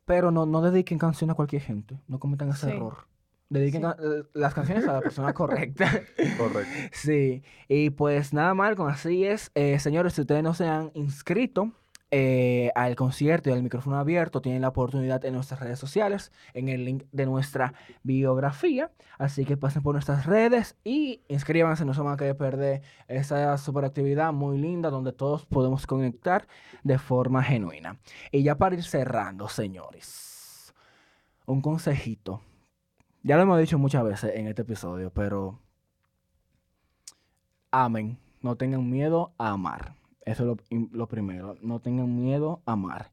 pero 0.05 0.31
no, 0.31 0.47
no 0.47 0.61
dediquen 0.63 0.99
canciones 0.99 1.33
a 1.33 1.37
cualquier 1.37 1.63
gente, 1.63 2.01
no 2.09 2.19
cometan 2.19 2.49
ese 2.51 2.67
Sí. 2.71 2.77
error. 2.77 3.07
Dediquen 3.49 3.83
Sí. 3.83 3.89
eh, 4.03 4.23
las 4.35 4.55
canciones 4.55 4.87
a 4.89 4.95
la 4.95 5.01
persona 5.03 5.33
correcta. 5.35 5.91
Correcto. 6.39 6.71
Sí, 6.93 7.43
y 7.69 7.91
pues 7.91 8.33
nada 8.33 8.55
mal 8.55 8.77
con 8.77 8.89
así 8.91 9.25
es. 9.25 9.51
Eh, 9.55 9.79
señores, 9.79 10.15
si 10.15 10.23
ustedes 10.23 10.43
no 10.43 10.55
se 10.55 10.67
han 10.67 10.91
inscrito 10.95 11.71
eh, 12.15 12.71
al 12.75 12.95
concierto 12.95 13.49
y 13.49 13.55
al 13.55 13.63
micrófono 13.63 13.97
abierto, 13.97 14.43
tienen 14.43 14.61
la 14.61 14.69
oportunidad 14.69 15.25
en 15.25 15.33
nuestras 15.33 15.61
redes 15.61 15.79
sociales, 15.79 16.31
en 16.53 16.69
el 16.69 16.85
link 16.85 17.05
de 17.11 17.25
nuestra 17.25 17.73
biografía. 18.03 18.91
Así 19.17 19.47
que 19.47 19.57
pasen 19.57 19.83
por 19.83 19.95
nuestras 19.95 20.27
redes 20.27 20.77
y 20.85 21.23
inscríbanse, 21.29 21.87
no 21.87 21.95
se 21.95 22.03
van 22.03 22.13
a 22.13 22.17
querer 22.19 22.37
perder 22.37 22.83
esa 23.09 23.57
super 23.57 23.87
actividad 23.87 24.31
muy 24.35 24.59
linda 24.59 24.91
donde 24.91 25.13
todos 25.15 25.47
podemos 25.47 25.87
conectar 25.87 26.47
de 26.83 26.99
forma 26.99 27.43
genuina. 27.43 27.99
Y 28.31 28.43
ya 28.43 28.59
para 28.59 28.75
ir 28.75 28.85
cerrando, 28.85 29.49
señores, 29.49 30.75
un 31.47 31.63
consejito. 31.63 32.43
Ya 33.23 33.37
lo 33.37 33.45
hemos 33.45 33.59
dicho 33.59 33.79
muchas 33.79 34.05
veces 34.05 34.33
en 34.35 34.49
este 34.49 34.61
episodio, 34.61 35.11
pero 35.15 35.61
amen, 37.71 38.19
no 38.43 38.57
tengan 38.57 38.91
miedo 38.91 39.33
a 39.39 39.53
amar. 39.53 40.02
Eso 40.25 40.43
es 40.43 40.47
lo, 40.49 40.89
lo 40.93 41.09
primero. 41.09 41.57
No 41.63 41.81
tengan 41.81 42.15
miedo 42.17 42.61
a 42.67 42.73
amar. 42.73 43.11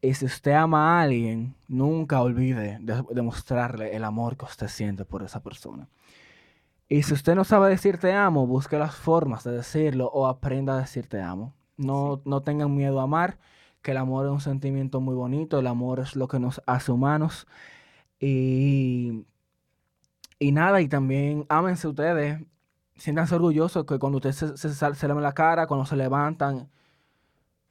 Y 0.00 0.14
si 0.14 0.26
usted 0.26 0.52
ama 0.52 0.98
a 0.98 1.02
alguien, 1.02 1.54
nunca 1.68 2.22
olvide 2.22 2.78
de, 2.80 3.04
de 3.10 3.22
mostrarle 3.22 3.96
el 3.96 4.04
amor 4.04 4.36
que 4.36 4.44
usted 4.44 4.68
siente 4.68 5.04
por 5.04 5.22
esa 5.22 5.42
persona. 5.42 5.88
Y 6.88 7.02
si 7.02 7.14
usted 7.14 7.34
no 7.34 7.44
sabe 7.44 7.70
decir 7.70 7.98
te 7.98 8.12
amo, 8.12 8.46
busque 8.46 8.78
las 8.78 8.94
formas 8.94 9.42
de 9.42 9.52
decirlo 9.52 10.06
o 10.06 10.26
aprenda 10.26 10.74
a 10.74 10.80
decir 10.80 11.08
te 11.08 11.20
amo. 11.20 11.52
No, 11.76 12.22
no 12.24 12.42
tengan 12.42 12.74
miedo 12.74 13.00
a 13.00 13.04
amar, 13.04 13.38
que 13.82 13.90
el 13.90 13.96
amor 13.96 14.26
es 14.26 14.32
un 14.32 14.40
sentimiento 14.40 15.00
muy 15.00 15.14
bonito, 15.14 15.58
el 15.58 15.66
amor 15.66 16.00
es 16.00 16.14
lo 16.16 16.28
que 16.28 16.38
nos 16.38 16.62
hace 16.66 16.92
humanos. 16.92 17.46
Y, 18.20 19.26
y 20.38 20.52
nada, 20.52 20.80
y 20.80 20.88
también 20.88 21.44
ámense 21.48 21.88
ustedes, 21.88 22.40
siéntanse 22.96 23.34
orgullosos 23.34 23.84
que 23.84 23.98
cuando 23.98 24.16
ustedes 24.16 24.36
se, 24.36 24.56
se, 24.56 24.74
sal- 24.74 24.96
se 24.96 25.06
lavan 25.08 25.22
la 25.22 25.32
cara, 25.32 25.66
cuando 25.66 25.86
se 25.86 25.96
levantan, 25.96 26.68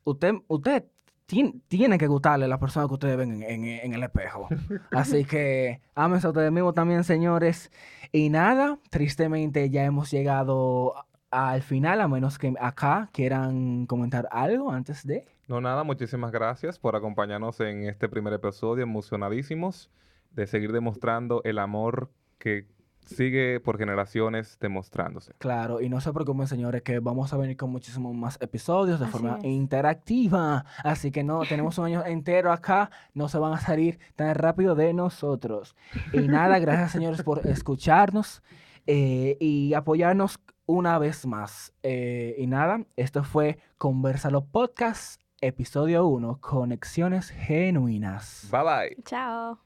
usted, 0.04 0.36
usted 0.48 0.86
tien- 1.28 1.62
tiene 1.68 1.98
que 1.98 2.08
gustarle 2.08 2.46
a 2.46 2.48
la 2.48 2.60
persona 2.60 2.88
que 2.88 2.94
ustedes 2.94 3.18
ven 3.18 3.42
en, 3.44 3.44
en- 3.44 3.66
en 3.66 3.94
el 3.94 4.04
espejo. 4.04 4.48
Así 4.92 5.26
que 5.26 5.82
ámense 5.96 6.28
a 6.28 6.30
ustedes 6.32 6.52
mismos 6.52 6.74
también, 6.74 7.04
señores. 7.04 7.72
Y 8.12 8.30
nada, 8.30 8.80
tristemente 8.90 9.70
ya 9.70 9.84
hemos 9.84 10.12
llegado 10.12 10.94
al 11.32 11.62
final, 11.64 12.00
a 12.02 12.08
menos 12.08 12.38
que 12.38 12.54
acá 12.60 13.10
quieran 13.12 13.88
comentar 13.88 14.28
algo 14.32 14.72
antes 14.72 15.06
de... 15.06 15.26
No, 15.48 15.60
nada, 15.62 15.84
muchísimas 15.84 16.32
gracias 16.32 16.80
por 16.80 16.96
acompañarnos 16.96 17.60
en 17.60 17.84
este 17.84 18.08
primer 18.10 18.34
episodio, 18.34 18.84
emocionadísimos 18.84 19.92
de 20.32 20.48
seguir 20.48 20.72
demostrando 20.72 21.42
el 21.44 21.60
amor 21.60 22.10
que 22.40 22.68
sigue 23.06 23.60
por 23.60 23.78
generaciones 23.78 24.58
demostrándose. 24.60 25.34
Claro, 25.38 25.82
y 25.82 25.90
no 25.90 26.02
se 26.02 26.12
preocupen, 26.14 26.48
señores, 26.48 26.82
que 26.82 27.00
vamos 27.00 27.34
a 27.34 27.38
venir 27.38 27.58
con 27.58 27.70
muchísimos 27.70 28.14
más 28.16 28.38
episodios 28.42 29.00
de 29.00 29.06
Así 29.06 29.12
forma 29.12 29.38
es. 29.38 29.46
interactiva. 29.46 30.66
Así 30.84 31.12
que 31.12 31.24
no, 31.24 31.42
tenemos 31.44 31.78
un 31.78 31.86
año 31.86 32.06
entero 32.06 32.52
acá, 32.52 32.90
no 33.14 33.30
se 33.30 33.38
van 33.38 33.54
a 33.54 33.60
salir 33.60 34.00
tan 34.16 34.34
rápido 34.36 34.76
de 34.76 34.94
nosotros. 34.94 35.76
Y 36.14 36.20
nada, 36.28 36.60
gracias, 36.60 36.92
señores, 36.92 37.24
por 37.24 37.46
escucharnos 37.48 38.42
eh, 38.88 39.38
y 39.40 39.74
apoyarnos 39.74 40.40
una 40.66 40.98
vez 41.00 41.26
más. 41.26 41.74
Eh, 41.84 42.36
y 42.38 42.48
nada, 42.48 42.82
esto 42.96 43.24
fue 43.24 43.60
Conversalo 43.78 44.46
Podcast, 44.46 45.22
episodio 45.42 46.08
1, 46.08 46.40
Conexiones 46.42 47.30
Genuinas. 47.30 48.48
Bye 48.52 48.64
bye. 48.64 49.04
Chao. 49.04 49.60